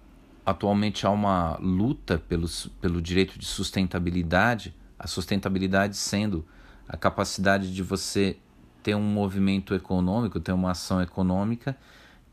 atualmente 0.45 1.07
há 1.07 1.11
uma 1.11 1.57
luta 1.59 2.19
pelos, 2.19 2.67
pelo 2.81 3.01
direito 3.01 3.39
de 3.39 3.47
sustentabilidade, 3.47 4.75
a 4.99 5.07
sustentabilidade 5.07 5.97
sendo 5.97 6.45
a 6.89 6.97
capacidade 6.97 7.73
de 7.73 7.83
você 7.83 8.37
ter 8.83 8.95
um 8.95 9.03
movimento 9.03 9.75
econômico, 9.75 10.39
ter 10.39 10.53
uma 10.53 10.71
ação 10.71 11.01
econômica 11.01 11.77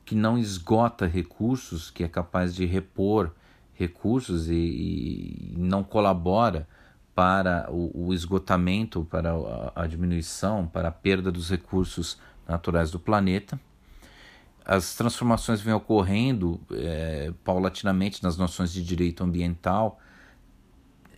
que 0.06 0.15
não 0.15 0.38
esgota 0.38 1.08
recursos, 1.08 1.89
que 1.89 2.04
é 2.04 2.08
capaz 2.08 2.54
de 2.54 2.65
repor 2.65 3.32
recursos 3.76 4.50
e, 4.50 4.54
e 4.54 5.54
não 5.58 5.84
colabora 5.84 6.68
para 7.16 7.68
o, 7.72 8.08
o, 8.08 8.14
esgotamento, 8.14 9.06
para 9.06 9.34
a, 9.34 9.84
a 9.84 9.88
diminuição, 9.88 10.68
para 10.68 10.88
a 10.88 10.92
perda 10.92 11.32
dos 11.32 11.50
recursos 11.50 12.18
naturais 12.48 12.90
do 12.90 13.00
planeta. 13.00 13.60
As 14.66 14.96
transformações 14.96 15.62
vêm 15.62 15.74
ocorrendo 15.74 16.60
é, 16.72 17.34
paulatinamente 17.44 18.24
nas 18.24 18.38
noções 18.38 18.72
de 18.72 18.84
direito 18.84 19.24
ambiental 19.24 20.00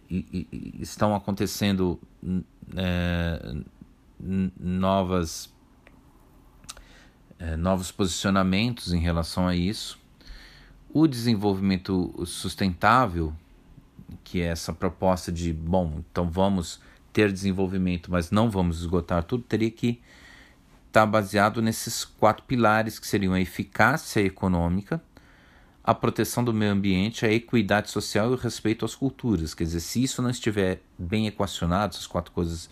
e, 0.10 0.48
e 0.52 0.82
estão 0.82 1.16
acontecendo 1.16 2.00
é, 2.76 3.56
novas 4.20 5.54
é, 7.38 7.56
novos 7.56 7.92
posicionamentos 7.92 8.94
em 8.94 9.00
relação 9.00 9.48
a 9.48 9.56
isso 9.56 10.00
o 10.96 11.08
desenvolvimento 11.08 12.24
sustentável, 12.26 13.34
que 14.24 14.40
é 14.40 14.46
essa 14.46 14.72
proposta 14.72 15.30
de, 15.30 15.52
bom, 15.52 16.02
então 16.10 16.30
vamos 16.30 16.80
ter 17.12 17.34
desenvolvimento, 17.34 18.10
mas 18.10 18.32
não 18.32 18.50
vamos 18.50 18.80
esgotar 18.80 19.22
tudo, 19.26 19.44
teria 19.44 19.70
que 19.70 20.02
estar 20.88 21.02
tá 21.02 21.06
baseado 21.06 21.62
nesses 21.62 22.06
quatro 22.06 22.46
pilares 22.46 22.98
que 22.98 23.06
seriam 23.06 23.34
a 23.34 23.42
eficácia 23.42 24.22
econômica, 24.22 25.04
a 25.84 25.94
proteção 25.94 26.46
do 26.46 26.54
meio 26.54 26.72
ambiente, 26.72 27.26
a 27.26 27.32
equidade 27.32 27.90
social 27.90 28.32
e 28.32 28.34
o 28.34 28.38
respeito 28.38 28.86
às 28.86 28.96
culturas. 28.96 29.54
Quer 29.54 29.66
dizer, 29.66 29.82
se 29.82 30.02
isso 30.02 30.22
não 30.22 30.30
estiver 30.30 30.82
bem 30.98 31.28
equacionado, 31.28 31.94
essas 31.94 32.08
quatro 32.08 32.32
coisas 32.32 32.70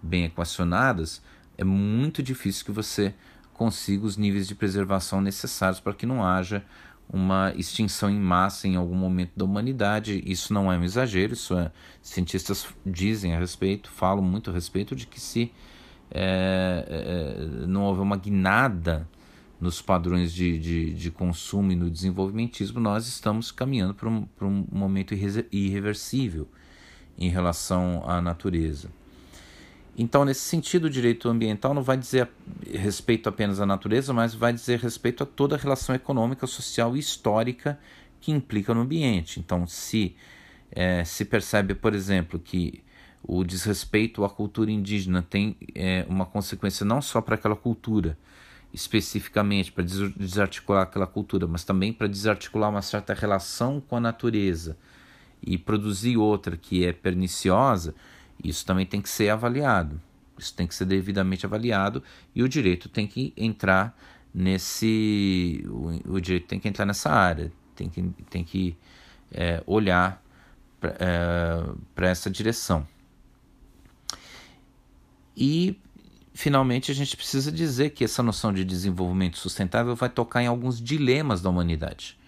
bem 0.00 0.26
equacionadas, 0.26 1.20
é 1.58 1.64
muito 1.64 2.22
difícil 2.22 2.64
que 2.64 2.70
você 2.70 3.12
consiga 3.52 4.06
os 4.06 4.16
níveis 4.16 4.46
de 4.46 4.54
preservação 4.54 5.20
necessários 5.20 5.80
para 5.80 5.92
que 5.92 6.06
não 6.06 6.24
haja 6.24 6.64
uma 7.08 7.52
extinção 7.56 8.10
em 8.10 8.18
massa 8.18 8.66
em 8.66 8.76
algum 8.76 8.94
momento 8.94 9.32
da 9.36 9.44
humanidade. 9.44 10.22
Isso 10.26 10.52
não 10.52 10.72
é 10.72 10.78
um 10.78 10.84
exagero, 10.84 11.32
isso 11.32 11.56
é, 11.56 11.70
cientistas 12.02 12.66
dizem 12.84 13.34
a 13.34 13.38
respeito, 13.38 13.90
falam 13.90 14.22
muito 14.22 14.50
a 14.50 14.52
respeito 14.52 14.96
de 14.96 15.06
que 15.06 15.20
se 15.20 15.52
é, 16.10 16.84
é, 16.88 17.66
não 17.66 17.82
houver 17.84 18.02
uma 18.02 18.16
guinada 18.16 19.08
nos 19.60 19.80
padrões 19.80 20.32
de, 20.32 20.58
de, 20.58 20.92
de, 20.92 21.10
consumo 21.10 21.72
e 21.72 21.76
no 21.76 21.90
desenvolvimentismo, 21.90 22.80
nós 22.80 23.06
estamos 23.06 23.50
caminhando 23.50 23.94
para 23.94 24.08
um, 24.08 24.22
para 24.22 24.46
um 24.46 24.66
momento 24.70 25.14
irreversível 25.14 26.48
em 27.16 27.30
relação 27.30 28.02
à 28.06 28.20
natureza. 28.20 28.90
Então, 29.96 30.24
nesse 30.24 30.40
sentido, 30.40 30.86
o 30.86 30.90
direito 30.90 31.28
ambiental 31.28 31.72
não 31.72 31.82
vai 31.82 31.96
dizer 31.96 32.28
respeito 32.72 33.28
apenas 33.28 33.60
à 33.60 33.66
natureza, 33.66 34.12
mas 34.12 34.34
vai 34.34 34.52
dizer 34.52 34.80
respeito 34.80 35.22
a 35.22 35.26
toda 35.26 35.54
a 35.54 35.58
relação 35.58 35.94
econômica, 35.94 36.46
social 36.46 36.96
e 36.96 36.98
histórica 36.98 37.78
que 38.20 38.32
implica 38.32 38.74
no 38.74 38.80
ambiente. 38.80 39.38
Então, 39.38 39.66
se 39.66 40.16
é, 40.72 41.04
se 41.04 41.24
percebe, 41.24 41.74
por 41.74 41.94
exemplo, 41.94 42.40
que 42.40 42.82
o 43.22 43.44
desrespeito 43.44 44.24
à 44.24 44.30
cultura 44.30 44.70
indígena 44.70 45.22
tem 45.22 45.56
é, 45.74 46.04
uma 46.08 46.26
consequência 46.26 46.84
não 46.84 47.00
só 47.00 47.20
para 47.20 47.36
aquela 47.36 47.56
cultura, 47.56 48.18
especificamente 48.72 49.70
para 49.70 49.84
desarticular 49.84 50.82
aquela 50.82 51.06
cultura, 51.06 51.46
mas 51.46 51.62
também 51.62 51.92
para 51.92 52.08
desarticular 52.08 52.68
uma 52.68 52.82
certa 52.82 53.14
relação 53.14 53.80
com 53.80 53.96
a 53.96 54.00
natureza 54.00 54.76
e 55.40 55.56
produzir 55.56 56.16
outra 56.16 56.56
que 56.56 56.84
é 56.84 56.92
perniciosa, 56.92 57.94
isso 58.44 58.64
também 58.66 58.86
tem 58.86 59.00
que 59.00 59.08
ser 59.08 59.30
avaliado. 59.30 60.00
Isso 60.38 60.54
tem 60.54 60.66
que 60.66 60.74
ser 60.74 60.84
devidamente 60.84 61.46
avaliado 61.46 62.02
e 62.34 62.42
o 62.42 62.48
direito 62.48 62.88
tem 62.88 63.06
que 63.06 63.32
entrar 63.36 63.96
nesse. 64.32 65.64
O, 65.68 66.14
o 66.14 66.20
direito 66.20 66.46
tem 66.46 66.58
que 66.58 66.68
entrar 66.68 66.84
nessa 66.84 67.10
área, 67.10 67.52
tem 67.74 67.88
que, 67.88 68.02
tem 68.28 68.44
que 68.44 68.76
é, 69.32 69.62
olhar 69.66 70.22
para 70.80 70.96
é, 70.98 72.10
essa 72.10 72.28
direção. 72.28 72.86
E, 75.36 75.80
finalmente, 76.32 76.90
a 76.90 76.94
gente 76.94 77.16
precisa 77.16 77.50
dizer 77.50 77.90
que 77.90 78.04
essa 78.04 78.22
noção 78.22 78.52
de 78.52 78.64
desenvolvimento 78.64 79.38
sustentável 79.38 79.96
vai 79.96 80.08
tocar 80.08 80.42
em 80.42 80.46
alguns 80.46 80.80
dilemas 80.80 81.40
da 81.40 81.50
humanidade, 81.50 82.18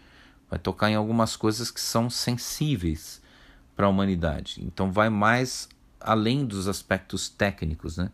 vai 0.51 0.59
tocar 0.59 0.91
em 0.91 0.95
algumas 0.95 1.37
coisas 1.37 1.71
que 1.71 1.81
são 1.81 2.11
sensíveis 2.11 3.23
para 3.77 3.87
a 3.87 3.89
humanidade. 3.89 4.65
Então, 4.65 4.91
vai 4.91 5.09
mais 5.09 5.69
além 6.01 6.45
dos 6.45 6.69
aspectos 6.69 7.29
técnicos, 7.29 7.97
né? 7.97 8.11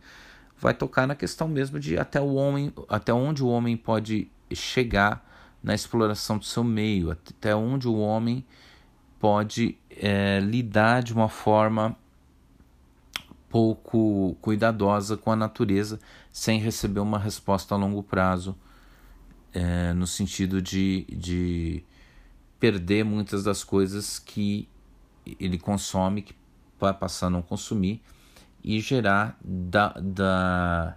Vai 0.59 0.75
tocar 0.75 1.07
na 1.07 1.15
questão 1.15 1.49
mesmo 1.49 1.81
de 1.81 1.99
até 1.99 2.21
o 2.21 2.35
homem, 2.35 2.73
até 2.89 3.13
onde 3.13 3.43
o 3.43 3.49
homem 3.49 3.77
pode 3.77 4.31
chegar 4.55 5.29
na 5.63 5.75
exploração 5.75 6.39
do 6.39 6.45
seu 6.45 6.63
meio, 6.63 7.11
até 7.11 7.55
onde 7.55 7.89
o 7.89 7.97
homem 7.97 8.45
pode 9.19 9.77
é, 9.91 10.41
lidar 10.41 11.03
de 11.03 11.13
uma 11.13 11.29
forma 11.29 11.97
pouco 13.49 14.37
cuidadosa 14.41 15.17
com 15.17 15.31
a 15.31 15.37
natureza 15.37 16.01
sem 16.33 16.59
receber 16.59 17.01
uma 17.01 17.19
resposta 17.19 17.75
a 17.75 17.79
longo 17.79 18.03
prazo, 18.03 18.57
é, 19.53 19.93
no 19.93 20.07
sentido 20.07 20.63
de, 20.63 21.07
de 21.11 21.85
perder 22.59 23.05
muitas 23.05 23.45
das 23.45 23.63
coisas 23.63 24.19
que 24.19 24.69
ele 25.39 25.59
consome, 25.59 26.23
que 26.23 26.35
passar 26.91 27.27
a 27.27 27.31
não 27.31 27.43
consumir 27.43 28.03
e 28.65 28.81
gerar 28.81 29.39
da, 29.45 29.89
da, 30.01 30.97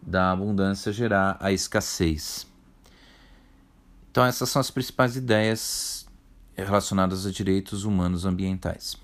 da 0.00 0.30
abundância 0.30 0.92
gerar 0.92 1.36
a 1.40 1.50
escassez. 1.50 2.46
Então 4.10 4.24
essas 4.24 4.48
são 4.48 4.60
as 4.60 4.70
principais 4.70 5.16
ideias 5.16 6.06
relacionadas 6.56 7.26
a 7.26 7.30
direitos 7.30 7.84
humanos 7.84 8.24
ambientais. 8.24 8.96